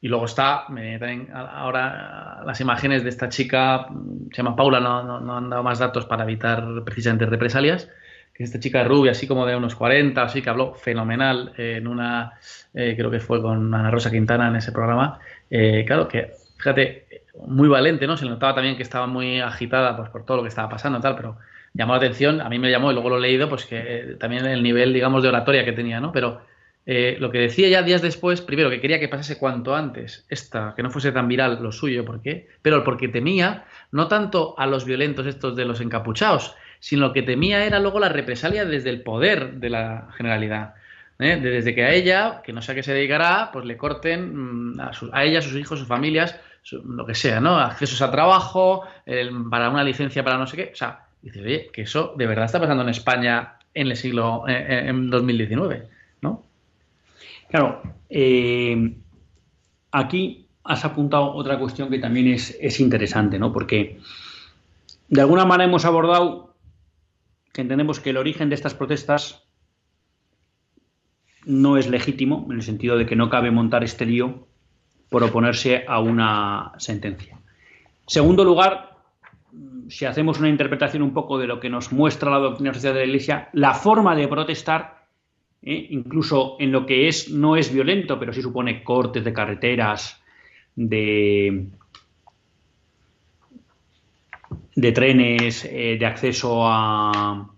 [0.00, 3.86] Y luego está, me también ahora las imágenes de esta chica,
[4.32, 7.88] se llama Paula, no, han dado más datos para evitar precisamente represalias,
[8.34, 12.32] que esta chica rubia, así como de unos 40, así que habló fenomenal en una,
[12.74, 15.20] eh, creo que fue con Ana Rosa Quintana en ese programa.
[15.48, 17.01] Eh, claro, que fíjate,
[17.46, 18.16] muy valente, ¿no?
[18.16, 21.16] Se notaba también que estaba muy agitada pues, por todo lo que estaba pasando tal,
[21.16, 21.38] pero
[21.74, 24.46] llamó la atención, a mí me llamó y luego lo he leído, pues que también
[24.46, 26.12] el nivel, digamos, de oratoria que tenía, ¿no?
[26.12, 26.42] Pero
[26.84, 30.82] lo que decía ya días después, primero que quería que pasase cuanto antes esta, que
[30.82, 32.48] no fuese tan viral lo suyo, ¿por qué?
[32.60, 37.22] Pero porque temía no tanto a los violentos estos de los encapuchados, sino lo que
[37.22, 40.74] temía era luego la represalia desde el poder de la generalidad.
[41.20, 41.38] ¿eh?
[41.40, 44.80] Desde que a ella, que no sé a qué se dedicará, pues le corten mm,
[44.80, 47.58] a, a ella, a sus hijos, sus familias, lo que sea, ¿no?
[47.58, 48.84] Accesos a trabajo,
[49.50, 50.70] para una licencia para no sé qué.
[50.72, 54.44] O sea, dice, oye, que eso de verdad está pasando en España en el siglo,
[54.48, 55.88] eh, eh, en 2019,
[56.20, 56.42] ¿no?
[57.48, 57.82] Claro,
[59.90, 63.52] aquí has apuntado otra cuestión que también es, es interesante, ¿no?
[63.52, 63.98] Porque
[65.08, 66.54] de alguna manera hemos abordado
[67.52, 69.44] que entendemos que el origen de estas protestas
[71.44, 74.46] no es legítimo, en el sentido de que no cabe montar este lío
[75.12, 77.38] por oponerse a una sentencia.
[78.06, 78.96] Segundo lugar,
[79.88, 83.00] si hacemos una interpretación un poco de lo que nos muestra la doctrina social de
[83.00, 85.06] la Iglesia, la forma de protestar,
[85.62, 85.86] ¿eh?
[85.90, 90.20] incluso en lo que es no es violento, pero sí supone cortes de carreteras,
[90.74, 91.68] de
[94.94, 97.52] trenes, eh, de acceso a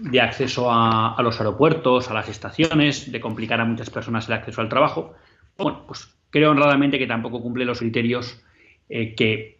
[0.00, 4.60] de acceso a, los aeropuertos, a las estaciones, de complicar a muchas personas el acceso
[4.60, 5.14] al trabajo.
[5.58, 8.42] Bueno, pues creo honradamente que tampoco cumple los criterios
[8.90, 9.58] eh, que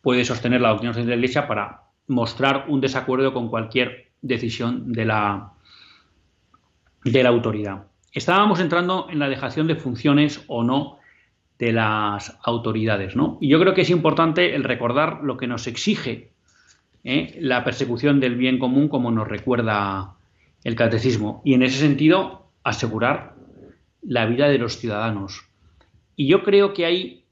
[0.00, 5.04] puede sostener la doctrina de la Iglesia para mostrar un desacuerdo con cualquier decisión de
[5.04, 5.52] la,
[7.04, 7.88] de la autoridad.
[8.12, 11.00] Estábamos entrando en la dejación de funciones o no
[11.58, 13.36] de las autoridades, ¿no?
[13.42, 16.32] Y yo creo que es importante el recordar lo que nos exige
[17.04, 17.36] ¿eh?
[17.40, 20.14] la persecución del bien común, como nos recuerda
[20.64, 21.42] el catecismo.
[21.44, 23.34] Y en ese sentido, asegurar
[24.00, 25.46] la vida de los ciudadanos.
[26.16, 27.26] Y yo creo que ahí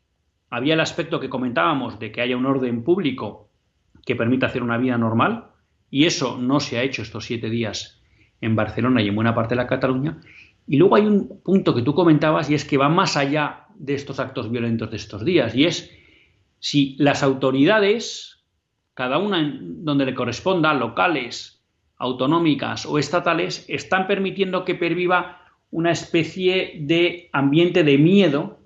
[0.51, 3.49] había el aspecto que comentábamos de que haya un orden público
[4.05, 5.47] que permita hacer una vida normal,
[5.90, 8.03] y eso no se ha hecho estos siete días
[8.40, 10.20] en Barcelona y en buena parte de la Cataluña.
[10.66, 13.94] Y luego hay un punto que tú comentabas y es que va más allá de
[13.94, 15.90] estos actos violentos de estos días, y es
[16.59, 18.44] si las autoridades,
[18.94, 21.62] cada una donde le corresponda, locales,
[21.97, 28.63] autonómicas o estatales, están permitiendo que perviva una especie de ambiente de miedo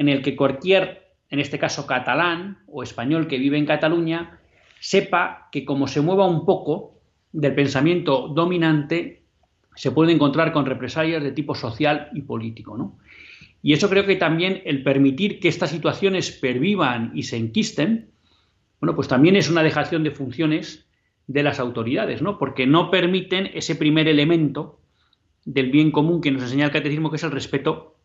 [0.00, 4.40] en el que cualquier, en este caso catalán o español que vive en Cataluña,
[4.80, 9.24] sepa que como se mueva un poco del pensamiento dominante,
[9.76, 12.78] se puede encontrar con represalias de tipo social y político.
[12.78, 12.96] ¿no?
[13.60, 18.08] Y eso creo que también el permitir que estas situaciones pervivan y se enquisten,
[18.80, 20.88] bueno, pues también es una dejación de funciones
[21.26, 22.38] de las autoridades, ¿no?
[22.38, 24.80] Porque no permiten ese primer elemento
[25.44, 27.98] del bien común que nos enseña el catecismo, que es el respeto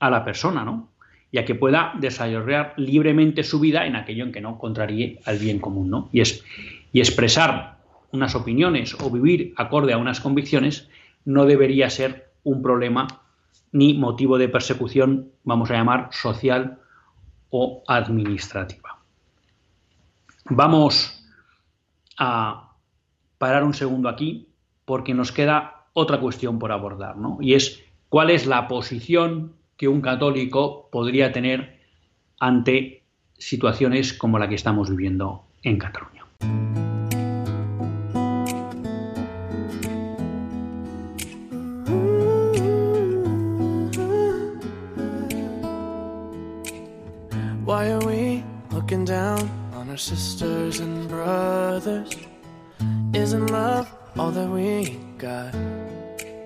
[0.00, 0.92] a la persona, ¿no?
[1.30, 5.38] Y a que pueda desarrollar libremente su vida en aquello en que no contraríe al
[5.38, 6.08] bien común, ¿no?
[6.12, 6.42] Y, es,
[6.92, 7.78] y expresar
[8.12, 10.88] unas opiniones o vivir acorde a unas convicciones
[11.24, 13.06] no debería ser un problema
[13.72, 16.78] ni motivo de persecución, vamos a llamar, social
[17.50, 18.98] o administrativa.
[20.46, 21.22] Vamos
[22.18, 22.72] a
[23.36, 24.48] parar un segundo aquí
[24.84, 27.38] porque nos queda otra cuestión por abordar, ¿no?
[27.40, 31.78] Y es cuál es la posición que un católico podría tener
[32.40, 33.04] ante
[33.38, 36.18] situaciones como la que estamos viviendo en Cataluña.
[49.98, 52.14] sisters and brothers?
[53.12, 55.52] Isn't love all that we got?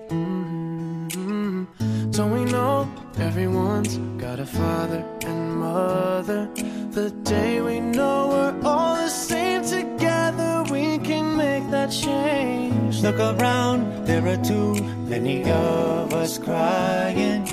[0.09, 1.65] Mm-hmm.
[2.09, 2.89] Don't we know
[3.23, 6.49] everyone's got a father and mother?
[6.91, 13.01] The day we know we're all the same together, we can make that change.
[13.01, 14.73] Look around, there are too
[15.13, 17.47] many of us crying,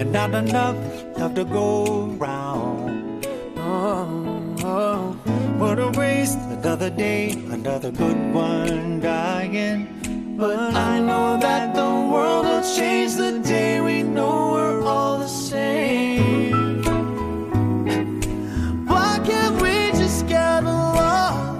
[0.00, 0.76] and not enough
[1.18, 3.26] love to go round.
[3.56, 5.12] Oh, oh.
[5.58, 9.97] What a waste, another day, another good one dying.
[10.38, 15.26] But I know that the world will change the day we know we're all the
[15.26, 16.84] same.
[18.86, 21.58] Why can't we just get along?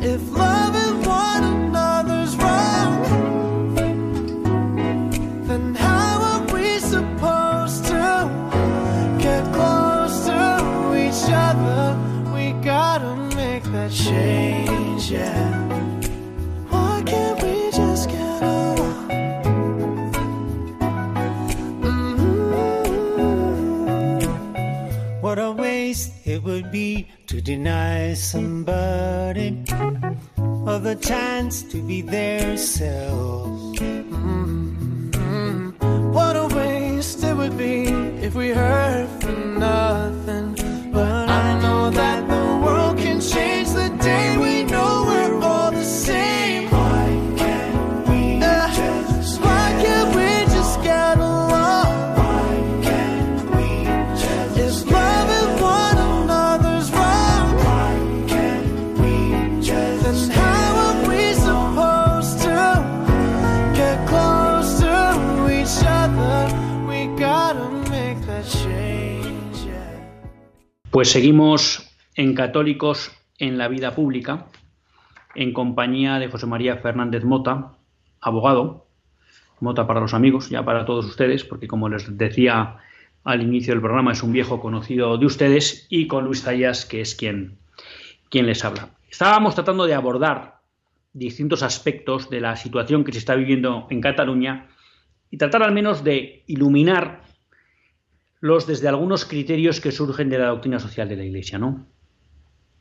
[0.00, 3.74] If loving one another's wrong,
[5.48, 8.30] then how are we supposed to
[9.18, 11.98] get close to each other?
[12.32, 15.57] We gotta make that change, yeah.
[26.38, 29.48] It would be to deny somebody
[30.68, 33.80] of the chance to be their selves.
[33.80, 35.32] Mm-hmm.
[36.12, 37.86] What a waste it would be
[38.22, 40.17] if we heard from nothing.
[70.98, 74.46] Pues seguimos en Católicos en la Vida Pública,
[75.36, 77.74] en compañía de José María Fernández Mota,
[78.20, 78.88] abogado,
[79.60, 82.78] Mota para los amigos, ya para todos ustedes, porque como les decía
[83.22, 87.00] al inicio del programa, es un viejo conocido de ustedes, y con Luis Zayas, que
[87.00, 87.58] es quien,
[88.28, 88.88] quien les habla.
[89.08, 90.62] Estábamos tratando de abordar
[91.12, 94.66] distintos aspectos de la situación que se está viviendo en Cataluña
[95.30, 97.27] y tratar al menos de iluminar
[98.40, 101.86] los desde algunos criterios que surgen de la doctrina social de la Iglesia, ¿no?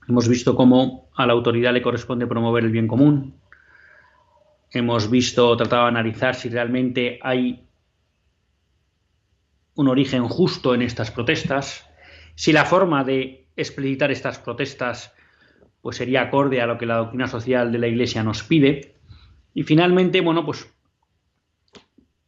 [0.08, 3.36] Hemos visto cómo a la autoridad le corresponde promover el bien común.
[4.72, 7.64] Hemos visto, tratado de analizar si realmente hay
[9.76, 11.86] un origen justo en estas protestas,
[12.36, 15.14] si la forma de explicitar estas protestas
[15.82, 18.96] pues sería acorde a lo que la doctrina social de la Iglesia nos pide.
[19.54, 20.74] Y finalmente, bueno, pues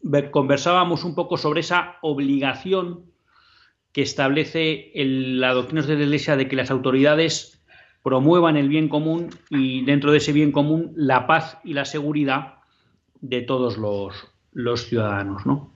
[0.01, 3.08] ver- conversábamos un poco sobre esa obligación
[3.91, 7.61] que establece la doctrina de la Iglesia de que las autoridades
[8.03, 12.59] promuevan el bien común y dentro de ese bien común la paz y la seguridad
[13.21, 15.45] de todos los, los ciudadanos.
[15.45, 15.73] ¿no?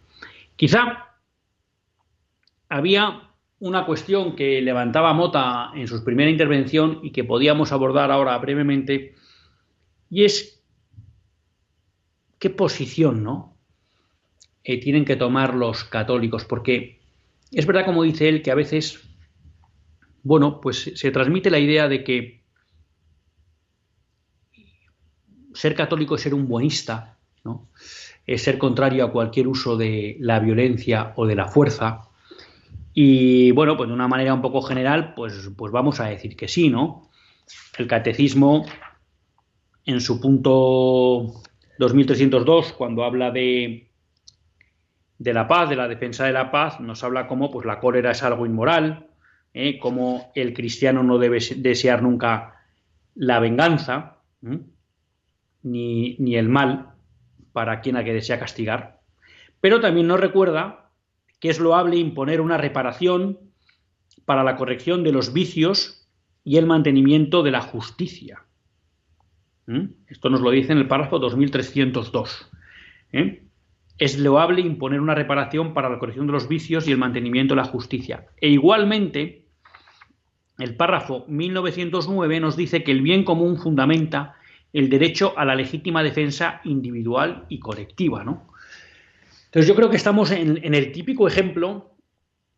[0.56, 1.10] Quizá
[2.70, 8.38] había una cuestión que levantaba Mota en su primera intervención y que podíamos abordar ahora
[8.38, 9.16] brevemente,
[10.10, 10.62] y es
[12.40, 13.56] qué posición ¿no?
[14.64, 17.03] eh, tienen que tomar los católicos, porque
[17.54, 19.00] es verdad, como dice él, que a veces,
[20.24, 22.44] bueno, pues se transmite la idea de que
[25.54, 27.70] ser católico es ser un buenista, ¿no?
[28.26, 32.10] es ser contrario a cualquier uso de la violencia o de la fuerza.
[32.94, 36.48] Y bueno, pues de una manera un poco general, pues, pues vamos a decir que
[36.48, 37.10] sí, ¿no?
[37.78, 38.66] El catecismo,
[39.86, 41.42] en su punto
[41.80, 43.90] 2302, cuando habla de,
[45.24, 48.12] de la paz, de la defensa de la paz, nos habla como pues, la cólera
[48.12, 49.08] es algo inmoral,
[49.54, 49.80] ¿eh?
[49.80, 52.56] como el cristiano no debe desear nunca
[53.16, 54.18] la venganza,
[55.62, 56.90] ni, ni el mal
[57.54, 59.00] para quien a que desea castigar.
[59.62, 60.92] Pero también nos recuerda
[61.40, 63.40] que es loable imponer una reparación
[64.26, 66.06] para la corrección de los vicios
[66.44, 68.44] y el mantenimiento de la justicia.
[70.08, 72.52] Esto nos lo dice en el párrafo 2302.
[73.14, 73.43] ¿Eh?
[74.04, 77.62] Es loable imponer una reparación para la corrección de los vicios y el mantenimiento de
[77.62, 78.28] la justicia.
[78.36, 79.46] E igualmente,
[80.60, 84.36] el párrafo 1909 nos dice que el bien común fundamenta
[84.74, 88.50] el derecho a la legítima defensa individual y colectiva, ¿no?
[89.46, 91.96] Entonces yo creo que estamos en, en, el típico ejemplo,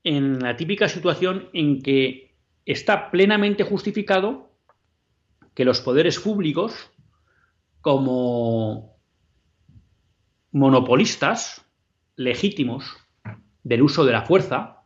[0.03, 2.33] en la típica situación en que
[2.65, 4.49] está plenamente justificado
[5.53, 6.89] que los poderes públicos,
[7.81, 8.94] como
[10.55, 11.65] monopolistas
[12.15, 12.95] legítimos
[13.63, 14.83] del uso de la fuerza,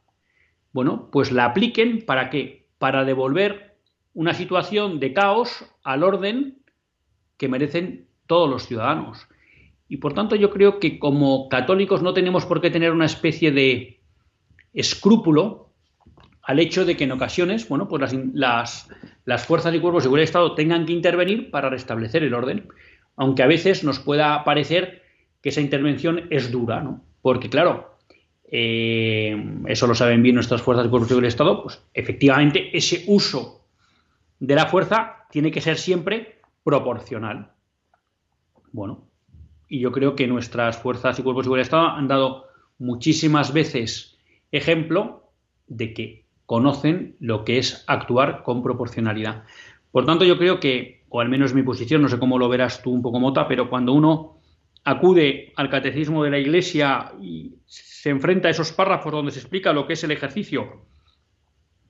[0.72, 2.66] bueno, pues la apliquen para qué?
[2.80, 3.78] Para devolver
[4.16, 6.58] una situación de caos al orden
[7.38, 9.28] que merecen todos los ciudadanos.
[9.88, 13.52] Y por tanto yo creo que como católicos no tenemos por qué tener una especie
[13.52, 14.00] de
[14.74, 15.70] escrúpulo
[16.42, 18.90] al hecho de que en ocasiones, bueno, pues las,
[19.24, 22.70] las, fuerzas y cuerpos de seguridad del Estado tengan que intervenir para restablecer el orden,
[23.16, 25.09] aunque a veces nos pueda parecer
[25.42, 27.02] que esa intervención es dura, ¿no?
[27.22, 27.98] Porque claro,
[28.52, 33.66] eh, eso lo saben bien nuestras fuerzas de seguridad del Estado, pues efectivamente ese uso
[34.40, 37.52] de la fuerza tiene que ser siempre proporcional.
[38.72, 39.08] Bueno,
[39.68, 42.46] y yo creo que nuestras fuerzas y cuerpos de seguridad del Estado han dado
[42.80, 44.18] muchísimas veces
[44.52, 45.32] ejemplo
[45.68, 49.44] de que conocen lo que es actuar con proporcionalidad.
[49.92, 52.82] Por tanto, yo creo que, o al menos mi posición, no sé cómo lo verás
[52.82, 54.39] tú un poco, Mota, pero cuando uno
[54.84, 59.74] acude al catecismo de la Iglesia y se enfrenta a esos párrafos donde se explica
[59.74, 60.86] lo que es el ejercicio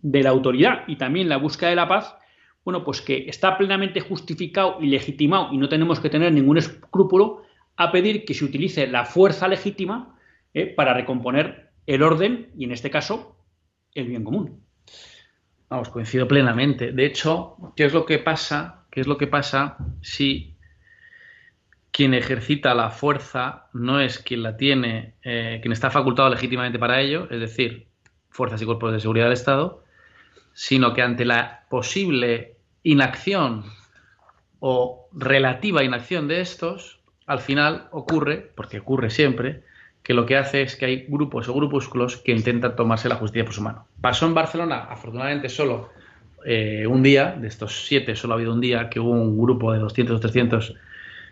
[0.02, 2.16] de la autoridad y también la búsqueda de la paz,
[2.64, 7.44] bueno, pues que está plenamente justificado y legitimado y no tenemos que tener ningún escrúpulo
[7.78, 10.18] a pedir que se utilice la fuerza legítima
[10.54, 13.38] eh, para recomponer el orden y, en este caso,
[13.94, 14.64] el bien común.
[15.70, 16.92] Vamos, coincido plenamente.
[16.92, 18.86] De hecho, ¿qué es lo que pasa?
[18.92, 20.58] ¿Qué es lo que pasa si
[22.00, 27.02] quien ejercita la fuerza no es quien la tiene, eh, quien está facultado legítimamente para
[27.02, 27.88] ello, es decir,
[28.30, 29.84] fuerzas y cuerpos de seguridad del Estado,
[30.54, 33.66] sino que ante la posible inacción
[34.62, 39.64] o relativa inacción de estos, al final ocurre, porque ocurre siempre,
[40.02, 43.44] que lo que hace es que hay grupos o grupúsculos que intentan tomarse la justicia
[43.44, 43.88] por su mano.
[44.00, 45.90] Pasó en Barcelona, afortunadamente solo
[46.46, 49.74] eh, un día, de estos siete solo ha habido un día que hubo un grupo
[49.74, 50.76] de 200 o 300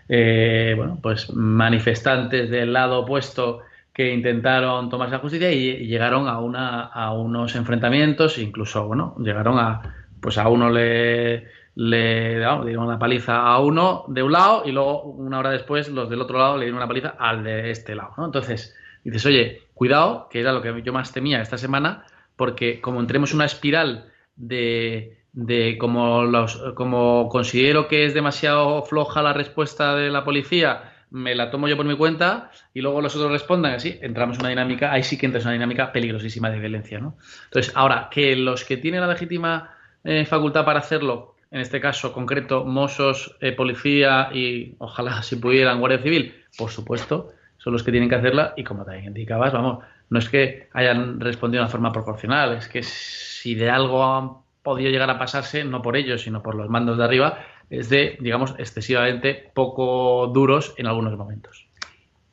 [0.10, 3.62] eh, bueno, pues manifestantes del lado opuesto
[3.94, 9.58] que intentaron tomarse la justicia y, llegaron a, una, a unos enfrentamientos, incluso, bueno, llegaron
[9.58, 14.72] a, pues a uno le, le dieron una paliza a uno de un lado y
[14.72, 17.96] luego una hora después los del otro lado le dieron una paliza al de este
[17.96, 18.14] lado.
[18.24, 22.06] Entonces dices, oye, cuidado, que era lo que yo más temía esta semana,
[22.36, 28.82] porque como entremos en una espiral de, de como, los, como considero que es demasiado
[28.82, 33.02] floja la respuesta de la policía, me la tomo yo por mi cuenta y luego
[33.02, 35.92] los otros respondan así, entramos en una dinámica, ahí sí que entra en una dinámica
[35.92, 37.00] peligrosísima de violencia.
[37.00, 37.18] ¿no?
[37.46, 42.14] Entonces, ahora, que los que tienen la legítima eh, facultad para hacerlo en este caso
[42.14, 47.30] concreto, Mossos, eh, policía y ojalá si pudieran Guardia Civil, por supuesto,
[47.60, 51.20] son los que tienen que hacerla y como también indicabas, vamos, no es que hayan
[51.20, 55.64] respondido de una forma proporcional, es que si de algo han podido llegar a pasarse,
[55.64, 57.40] no por ellos, sino por los mandos de arriba,
[57.70, 61.68] es de, digamos, excesivamente poco duros en algunos momentos.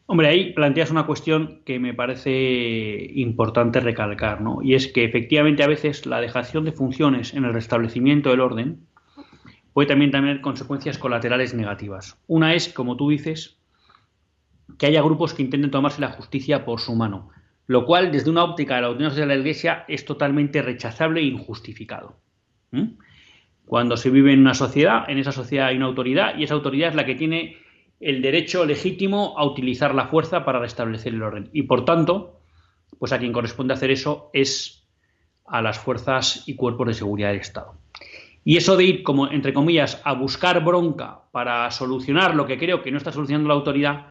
[0.06, 4.60] Hombre, ahí planteas una cuestión que me parece importante recalcar, ¿no?
[4.62, 8.80] Y es que efectivamente a veces la dejación de funciones en el restablecimiento del orden
[9.72, 12.18] puede también tener consecuencias colaterales negativas.
[12.26, 13.58] Una es, como tú dices,
[14.76, 17.30] que haya grupos que intenten tomarse la justicia por su mano,
[17.66, 21.20] lo cual desde una óptica de la doctrina social de la Iglesia es totalmente rechazable
[21.20, 22.23] e injustificado.
[23.66, 26.90] Cuando se vive en una sociedad, en esa sociedad hay una autoridad y esa autoridad
[26.90, 27.56] es la que tiene
[28.00, 31.48] el derecho legítimo a utilizar la fuerza para restablecer el orden.
[31.52, 32.40] Y por tanto,
[32.98, 34.86] pues a quien corresponde hacer eso es
[35.46, 37.74] a las fuerzas y cuerpos de seguridad del Estado.
[38.44, 42.82] Y eso de ir, como entre comillas, a buscar bronca para solucionar lo que creo
[42.82, 44.06] que no está solucionando la autoridad,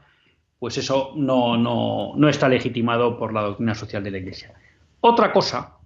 [0.57, 4.53] pues eso no, no, está legitimado por la doctrina social de la Iglesia.
[5.01, 5.77] Otra cosa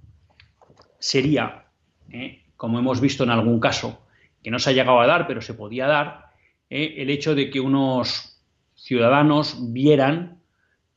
[1.00, 1.66] sería,
[2.10, 4.02] eh, como hemos visto en algún caso,
[4.44, 6.32] que no se ha llegado a dar, pero se podía dar,
[6.70, 8.44] eh, el hecho de que unos
[8.76, 10.42] ciudadanos vieran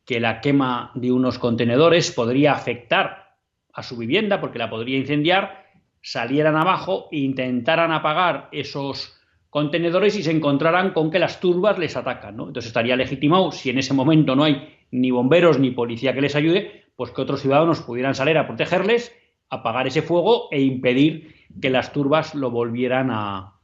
[0.04, 3.36] que la quema de unos contenedores podría afectar
[3.72, 5.60] a su vivienda porque la podría incendiar
[6.02, 9.16] salieran abajo e intentaran apagar esos
[9.50, 12.36] contenedores y se encontraran con que las turbas les atacan.
[12.36, 12.48] ¿no?
[12.48, 16.36] Entonces estaría legitimado, si en ese momento no hay ni bomberos ni policía que les
[16.36, 19.14] ayude, pues que otros ciudadanos pudieran salir a protegerles,
[19.50, 23.54] apagar ese fuego e impedir que las turbas lo volvieran a,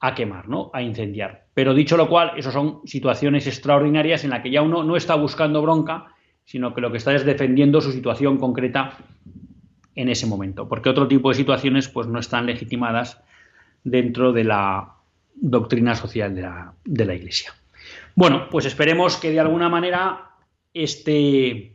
[0.00, 0.70] a quemar, ¿no?
[0.72, 1.46] a incendiar.
[1.54, 5.14] Pero dicho lo cual, esas son situaciones extraordinarias en las que ya uno no está
[5.14, 6.06] buscando bronca,
[6.44, 8.98] sino que lo que está es defendiendo su situación concreta
[9.94, 13.22] en ese momento, porque otro tipo de situaciones pues no están legitimadas
[13.84, 14.94] dentro de la
[15.36, 17.54] doctrina social de la, de la Iglesia.
[18.14, 20.30] Bueno, pues esperemos que de alguna manera
[20.72, 21.73] este,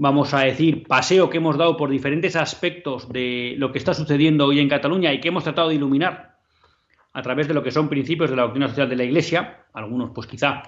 [0.00, 4.46] vamos a decir, paseo que hemos dado por diferentes aspectos de lo que está sucediendo
[4.46, 6.38] hoy en Cataluña y que hemos tratado de iluminar
[7.12, 10.12] a través de lo que son principios de la doctrina social de la Iglesia, algunos
[10.14, 10.62] pues quizá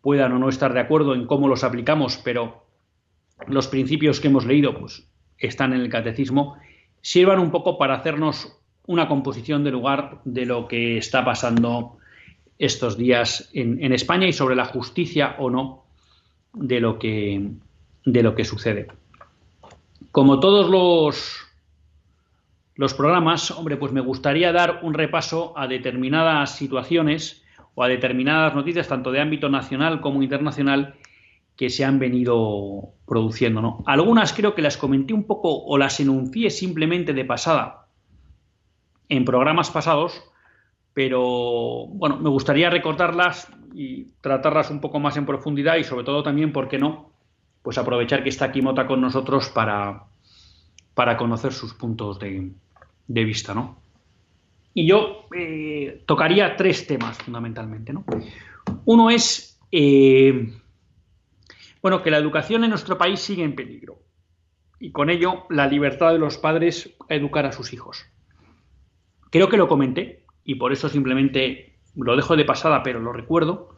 [0.00, 2.66] puedan o no estar de acuerdo en cómo los aplicamos, pero
[3.48, 5.08] los principios que hemos leído pues
[5.38, 6.56] están en el catecismo,
[7.00, 11.96] sirvan un poco para hacernos una composición de lugar de lo que está pasando
[12.58, 15.84] estos días en, en España y sobre la justicia o no
[16.54, 17.50] de lo que,
[18.12, 18.88] de lo que sucede.
[20.10, 21.46] Como todos los,
[22.74, 27.44] los programas, hombre, pues me gustaría dar un repaso a determinadas situaciones
[27.74, 30.94] o a determinadas noticias, tanto de ámbito nacional como internacional,
[31.56, 33.60] que se han venido produciendo.
[33.60, 33.82] ¿no?
[33.86, 37.86] Algunas creo que las comenté un poco o las enuncié simplemente de pasada
[39.08, 40.22] en programas pasados,
[40.94, 46.22] pero bueno, me gustaría recordarlas y tratarlas un poco más en profundidad y sobre todo
[46.22, 47.10] también, ¿por qué no?
[47.62, 50.04] Pues aprovechar que está aquí Mota con nosotros para,
[50.94, 52.52] para conocer sus puntos de,
[53.06, 53.80] de vista, ¿no?
[54.74, 58.04] Y yo eh, tocaría tres temas fundamentalmente, ¿no?
[58.84, 60.52] Uno es, eh,
[61.82, 63.98] bueno, que la educación en nuestro país sigue en peligro
[64.78, 68.06] y con ello la libertad de los padres a educar a sus hijos.
[69.30, 73.76] Creo que lo comenté y por eso simplemente lo dejo de pasada, pero lo recuerdo,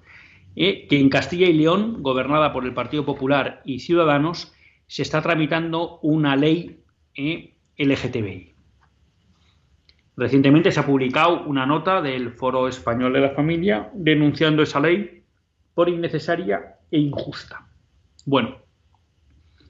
[0.56, 4.52] eh, que en Castilla y León, gobernada por el Partido Popular y Ciudadanos,
[4.86, 6.80] se está tramitando una ley
[7.14, 8.54] eh, LGTBI.
[10.16, 15.22] Recientemente se ha publicado una nota del Foro Español de la Familia denunciando esa ley
[15.74, 17.66] por innecesaria e injusta.
[18.26, 18.58] Bueno,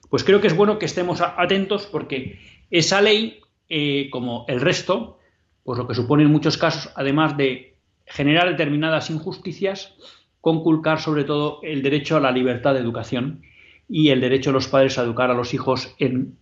[0.09, 5.19] pues creo que es bueno que estemos atentos porque esa ley, eh, como el resto,
[5.63, 9.95] pues lo que supone en muchos casos, además de generar determinadas injusticias,
[10.41, 13.41] conculcar sobre todo el derecho a la libertad de educación
[13.87, 16.37] y el derecho de los padres a educar a los hijos en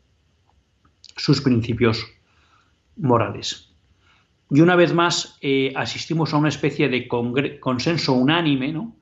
[1.16, 2.06] sus principios
[2.96, 3.74] morales.
[4.50, 7.08] Y una vez más eh, asistimos a una especie de
[7.60, 8.96] consenso unánime, ¿no?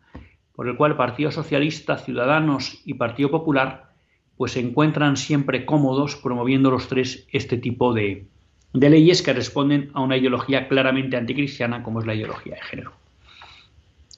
[0.57, 3.91] por el cual Partido Socialista, Ciudadanos y Partido Popular
[4.37, 8.25] pues se encuentran siempre cómodos promoviendo los tres este tipo de,
[8.73, 13.06] de leyes que responden a una ideología claramente anticristiana como es la ideología de género.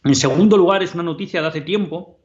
[0.03, 2.19] En segundo lugar, es una noticia de hace tiempo,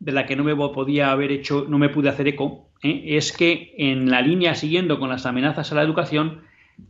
[0.00, 3.16] de la que no me podía haber hecho, no me pude hacer eco, ¿eh?
[3.16, 6.42] es que en la línea siguiendo con las amenazas a la educación,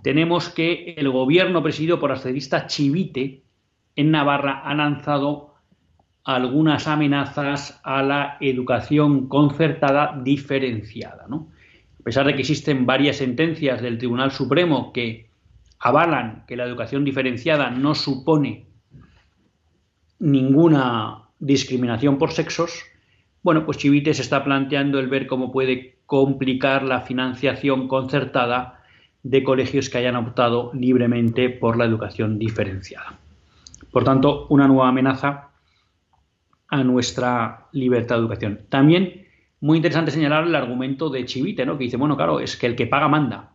[0.03, 3.43] tenemos que el gobierno presidido por la revista Chivite
[3.97, 5.55] en Navarra ha lanzado
[6.25, 11.27] algunas amenazas a la educación concertada diferenciada.
[11.29, 11.49] ¿no?
[12.01, 15.31] a pesar de que existen varias sentencias del Tribunal Supremo que
[15.79, 18.67] avalan que la educación diferenciada no supone
[20.25, 22.83] ninguna discriminación por sexos,
[23.43, 28.83] bueno, pues Chivite se está planteando el ver cómo puede complicar la financiación concertada
[29.23, 33.19] de colegios que hayan optado libremente por la educación diferenciada.
[33.93, 35.51] Por tanto, una nueva amenaza
[36.69, 38.61] a nuestra libertad de educación.
[38.71, 39.27] También
[39.61, 41.77] muy interesante señalar el argumento de Chivite, ¿no?
[41.77, 43.53] que dice, bueno, claro, es que el que paga manda.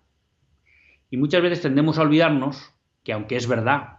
[1.09, 3.98] Y muchas veces tendemos a olvidarnos que aunque es verdad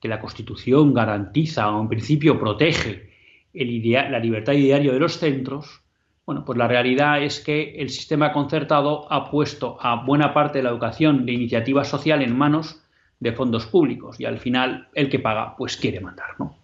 [0.00, 3.10] que la Constitución garantiza o en principio protege
[3.52, 5.80] la libertad idearia de los centros,
[6.26, 10.64] bueno, pues la realidad es que el sistema concertado ha puesto a buena parte de
[10.64, 12.82] la educación de iniciativa social en manos
[13.20, 16.58] de fondos públicos y al final el que paga pues quiere mandar, ¿no?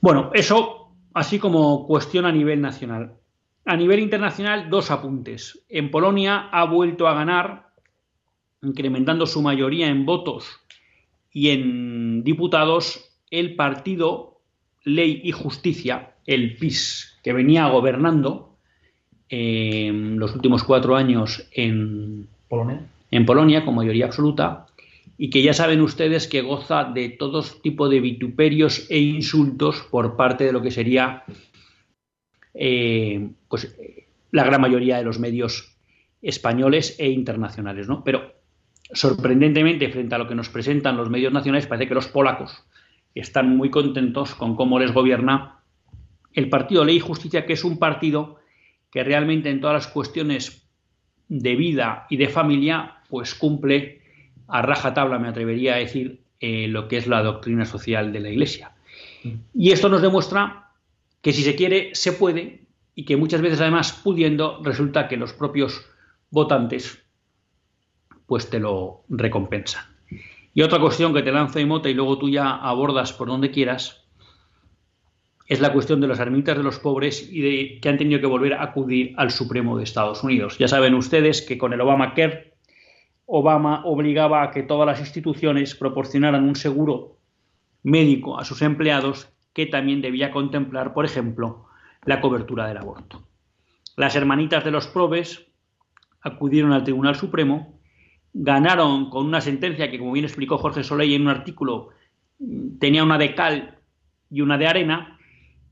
[0.00, 3.14] Bueno, eso así como cuestión a nivel nacional.
[3.66, 5.64] A nivel internacional, dos apuntes.
[5.68, 7.68] En Polonia ha vuelto a ganar,
[8.62, 10.60] incrementando su mayoría en votos
[11.32, 14.40] y en diputados, el partido
[14.84, 18.56] Ley y Justicia, el PIS, que venía gobernando
[19.28, 24.66] en los últimos cuatro años en Polonia, en Polonia con mayoría absoluta,
[25.16, 30.16] y que ya saben ustedes que goza de todo tipo de vituperios e insultos por
[30.16, 31.24] parte de lo que sería
[32.54, 33.76] eh, pues,
[34.30, 35.76] la gran mayoría de los medios
[36.22, 37.86] españoles e internacionales.
[37.86, 38.02] ¿no?
[38.02, 38.39] Pero
[38.92, 42.64] sorprendentemente, frente a lo que nos presentan los medios nacionales, parece que los polacos
[43.14, 45.60] están muy contentos con cómo les gobierna
[46.32, 48.38] el partido Ley y Justicia, que es un partido
[48.90, 50.68] que realmente en todas las cuestiones
[51.28, 54.02] de vida y de familia, pues cumple
[54.48, 58.30] a rajatabla, me atrevería a decir, eh, lo que es la doctrina social de la
[58.30, 58.72] Iglesia.
[59.54, 60.70] Y esto nos demuestra
[61.20, 62.64] que si se quiere, se puede,
[62.94, 65.86] y que muchas veces además pudiendo, resulta que los propios
[66.30, 67.02] votantes
[68.30, 69.82] pues te lo recompensan.
[70.54, 73.50] Y otra cuestión que te lanzo de mota y luego tú ya abordas por donde
[73.50, 74.04] quieras,
[75.48, 78.28] es la cuestión de los ermitas de los pobres y de que han tenido que
[78.28, 80.58] volver a acudir al Supremo de Estados Unidos.
[80.58, 82.54] Ya saben ustedes que con el Obamacare
[83.26, 87.16] Obama obligaba a que todas las instituciones proporcionaran un seguro
[87.82, 91.66] médico a sus empleados que también debía contemplar, por ejemplo,
[92.04, 93.26] la cobertura del aborto.
[93.96, 95.48] Las hermanitas de los probes
[96.20, 97.79] acudieron al Tribunal Supremo,
[98.32, 101.90] ganaron con una sentencia que, como bien explicó Jorge Soleil en un artículo,
[102.78, 103.78] tenía una de cal
[104.30, 105.18] y una de arena,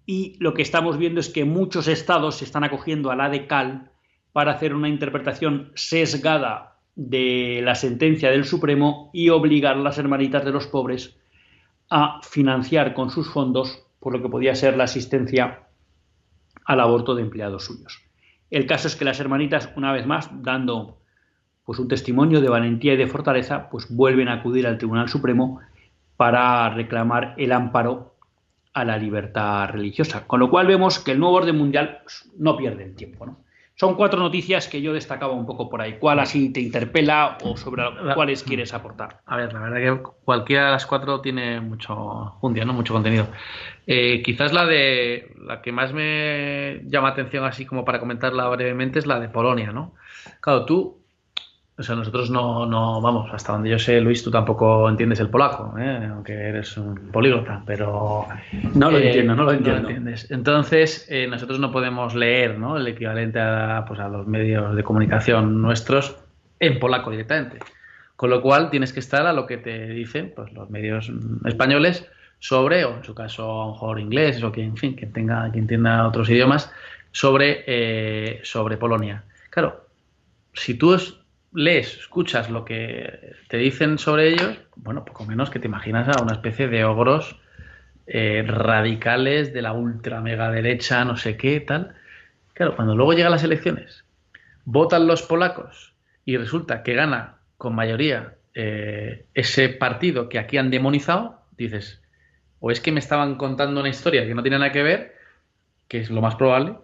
[0.07, 3.47] y lo que estamos viendo es que muchos estados se están acogiendo a la de
[3.47, 3.91] cal
[4.33, 10.45] para hacer una interpretación sesgada de la sentencia del Supremo y obligar a las hermanitas
[10.45, 11.17] de los pobres
[11.91, 15.69] a financiar con sus fondos por lo que podía ser la asistencia
[16.65, 18.01] al aborto de empleados suyos.
[18.51, 20.98] El caso es que las hermanitas, una vez más, dando
[21.69, 25.61] pues un testimonio de valentía y de fortaleza, pues vuelven a acudir al Tribunal Supremo
[26.17, 28.15] para reclamar el amparo
[28.73, 30.27] a la libertad religiosa.
[30.27, 33.27] Con lo cual vemos que el nuevo orden mundial pues, no pierde el tiempo.
[33.27, 33.41] ¿no?
[33.75, 35.99] Son cuatro noticias que yo destacaba un poco por ahí.
[35.99, 37.83] ¿Cuál así te interpela o sobre
[38.15, 39.21] cuáles quieres aportar?
[39.27, 41.95] A ver, la verdad que cualquiera de las cuatro tiene mucho
[42.41, 42.73] jundia, ¿no?
[42.73, 43.29] Mucho contenido.
[43.87, 49.01] Eh, quizás la de la que más me llama atención así como para comentarla brevemente
[49.01, 49.93] es la de Polonia, ¿no?
[50.41, 50.99] Claro, tú
[51.79, 55.29] o sea, nosotros no, no, vamos, hasta donde yo sé, Luis, tú tampoco entiendes el
[55.29, 56.09] polaco, ¿eh?
[56.11, 58.27] aunque eres un políglota, pero...
[58.75, 59.89] No lo eh, entiendo, no lo entiendo.
[59.89, 60.29] entiendes.
[60.33, 62.77] Entonces, eh, nosotros no podemos leer ¿no?
[62.77, 66.17] el equivalente a, pues, a los medios de comunicación nuestros
[66.59, 67.61] en polaco directamente.
[68.17, 71.13] Con lo cual, tienes que estar a lo que te dicen pues, los medios
[71.45, 72.09] españoles
[72.41, 75.49] sobre, o en su caso, a lo mejor inglés, o quien, en fin, quien, tenga,
[75.53, 76.73] quien entienda otros idiomas,
[77.13, 79.23] sobre, sobre Polonia.
[79.51, 79.85] Claro,
[80.55, 81.18] si tú es,
[81.53, 86.23] lees, escuchas lo que te dicen sobre ellos, bueno, poco menos que te imaginas a
[86.23, 87.41] una especie de ogros
[88.07, 91.95] eh, radicales de la ultra mega derecha, no sé qué, tal.
[92.55, 94.05] Claro, cuando luego llegan las elecciones,
[94.65, 95.95] votan los polacos
[96.25, 102.03] y resulta que gana con mayoría eh, ese partido que aquí han demonizado, dices,
[102.61, 105.15] o es que me estaban contando una historia que no tiene nada que ver,
[105.87, 106.77] que es lo más probable,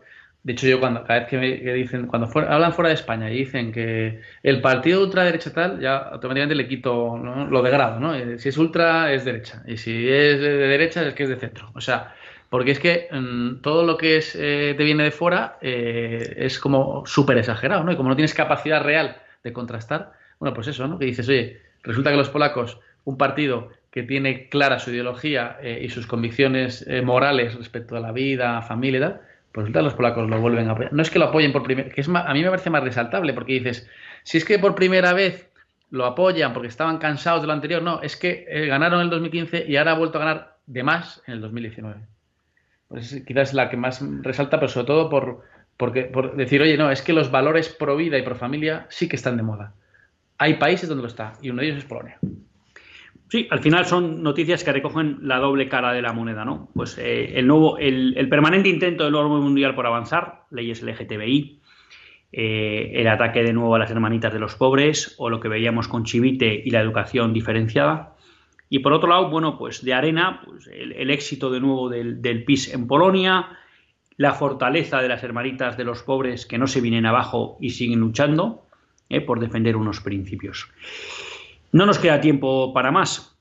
[0.45, 3.39] de hecho, yo cuando cada vez que, me, dicen, cuando hablan fuera de España y
[3.39, 8.15] dicen que el partido ultraderecha tal, ya automáticamente le quito lo de grado, ¿no?
[8.15, 11.37] Eh, si es ultra es derecha y si es de derecha es que es de
[11.37, 11.71] centro.
[11.75, 12.15] O sea,
[12.51, 16.59] porque es que mm, todo lo que es eh, te viene de fuera eh, es
[16.59, 17.93] como súper exagerado, ¿no?
[17.93, 20.99] Y como no tienes capacidad real de contrastar, bueno, pues eso, ¿no?
[20.99, 25.89] Que dices, oye, resulta que los polacos, un partido que tiene clara su ideología y
[25.89, 29.21] sus convicciones morales respecto a la vida, familia y tal,
[29.55, 30.93] pues los polacos lo vuelven a apoyar.
[30.93, 33.33] No es que lo apoyen por primera que es a mí me parece más resaltable,
[33.33, 33.89] porque dices,
[34.25, 35.49] si es que por primera vez
[35.91, 39.11] lo apoyan porque estaban cansados de lo anterior, no, es que eh, ganaron en el
[39.11, 42.01] 2015 y ahora ha vuelto a ganar de más en el 2019.
[42.89, 45.45] Pues quizás es la que más resalta, pero sobre todo por,
[45.77, 49.09] porque, por decir, oye, no, es que los valores pro vida y pro familia sí
[49.09, 49.73] que están de moda.
[50.39, 52.19] Hay países donde lo está, y uno de ellos es Polonia.
[53.35, 56.69] Sí, al final son noticias que recogen la doble cara de la moneda, ¿no?
[56.73, 61.61] Pues eh, el nuevo, el, permanente intento del orden mundial por avanzar, leyes LGTBI,
[62.31, 65.89] eh, el ataque de nuevo a las hermanitas de los pobres, o lo que veíamos
[65.89, 68.15] con Chivite y la educación diferenciada.
[68.69, 72.73] Y por otro lado, bueno, pues de arena, pues el, éxito de nuevo del, PIS
[72.73, 73.49] en Polonia,
[74.17, 77.99] la fortaleza de las hermanitas de los pobres que no se vienen abajo y siguen
[77.99, 78.69] luchando
[79.09, 80.69] eh, por defender unos principios.
[81.75, 83.37] No nos queda tiempo para más,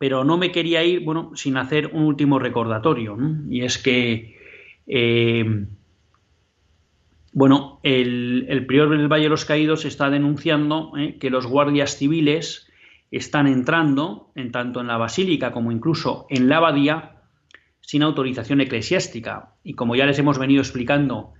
[0.00, 3.16] pero no me quería ir, bueno, sin hacer un último recordatorio,
[3.48, 4.36] y es que,
[4.88, 5.66] eh,
[7.32, 12.72] bueno, el, prior del Valle de los Caídos está denunciando eh, que los guardias civiles
[13.12, 17.22] están entrando, en tanto en la basílica como incluso en la abadía,
[17.80, 19.54] sin autorización eclesiástica.
[19.62, 21.34] Y como ya les hemos venido explicando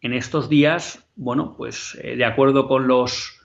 [0.00, 3.35] en estos días, bueno, pues eh, de acuerdo con los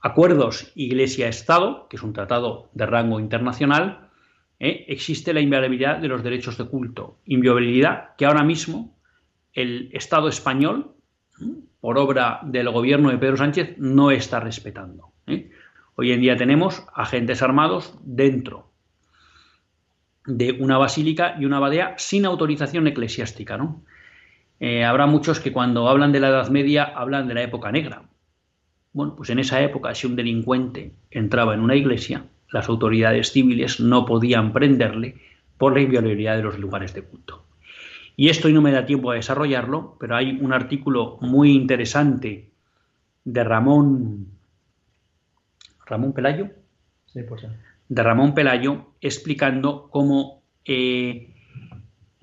[0.00, 4.10] acuerdos Iglesia-Estado, que es un tratado de rango internacional,
[4.58, 4.84] ¿eh?
[4.88, 7.18] existe la inviolabilidad de los derechos de culto.
[7.24, 8.96] Inviolabilidad que ahora mismo
[9.52, 10.92] el Estado español,
[11.80, 15.12] por obra del gobierno de Pedro Sánchez, no está respetando.
[15.26, 15.50] ¿eh?
[15.94, 18.70] Hoy en día tenemos agentes armados dentro
[20.26, 23.58] de una basílica y una abadía sin autorización eclesiástica.
[24.58, 28.02] Eh, habrá muchos que cuando hablan de la Edad Media hablan de la época negra.
[28.96, 33.78] Bueno, pues en esa época, si un delincuente entraba en una iglesia, las autoridades civiles
[33.78, 35.16] no podían prenderle
[35.58, 37.44] por la inviolabilidad de los lugares de culto.
[38.16, 42.48] Y esto y no me da tiempo a desarrollarlo, pero hay un artículo muy interesante
[43.22, 44.28] de Ramón
[45.84, 46.48] Ramón Pelayo,
[47.04, 47.48] sí, pues sí.
[47.90, 51.34] de Ramón Pelayo, explicando cómo eh,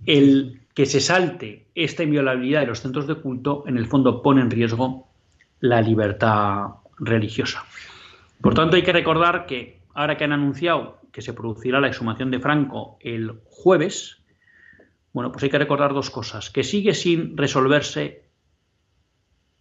[0.07, 4.41] el que se salte esta inviolabilidad de los centros de culto en el fondo pone
[4.41, 5.12] en riesgo
[5.63, 7.63] la libertad religiosa.
[8.41, 12.31] Por tanto, hay que recordar que ahora que han anunciado que se producirá la exhumación
[12.31, 14.21] de Franco el jueves,
[15.13, 16.49] bueno, pues hay que recordar dos cosas.
[16.49, 18.25] Que sigue sin resolverse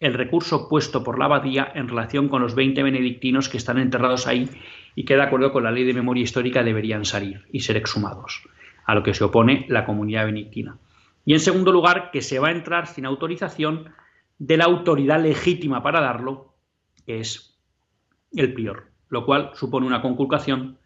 [0.00, 4.26] el recurso puesto por la abadía en relación con los 20 benedictinos que están enterrados
[4.26, 4.50] ahí
[4.96, 8.42] y que de acuerdo con la ley de memoria histórica deberían salir y ser exhumados,
[8.86, 10.78] a lo que se opone la comunidad benedictina.
[11.24, 13.92] Y en segundo lugar, que se va a entrar sin autorización
[14.38, 16.54] de la autoridad legítima para darlo,
[17.06, 17.58] que es
[18.32, 20.78] el prior, lo cual supone una conculcación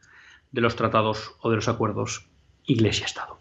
[0.53, 2.29] de los tratados o de los acuerdos
[2.65, 3.39] Iglesia-Estado.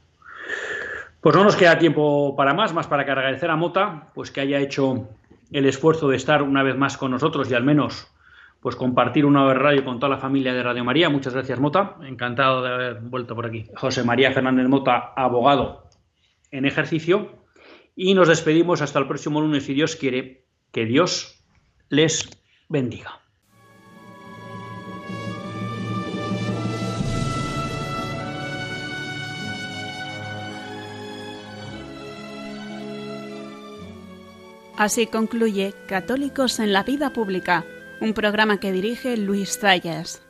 [1.21, 4.41] Pues no nos queda tiempo para más, más para que agradecer a Mota, pues que
[4.41, 5.09] haya hecho
[5.51, 8.11] el esfuerzo de estar una vez más con nosotros y al menos
[8.59, 11.09] pues compartir una vez radio con toda la familia de Radio María.
[11.09, 11.97] Muchas gracias, Mota.
[12.01, 13.65] Encantado de haber vuelto por aquí.
[13.75, 15.87] José María Fernández Mota, abogado
[16.49, 17.44] en ejercicio.
[17.95, 20.45] Y nos despedimos hasta el próximo lunes, si Dios quiere.
[20.71, 21.41] Que Dios
[21.89, 22.29] les
[22.67, 23.21] bendiga.
[34.77, 37.63] Así concluye Católicos en la Vida Pública,
[38.01, 40.24] un programa que dirige Luis Zayas.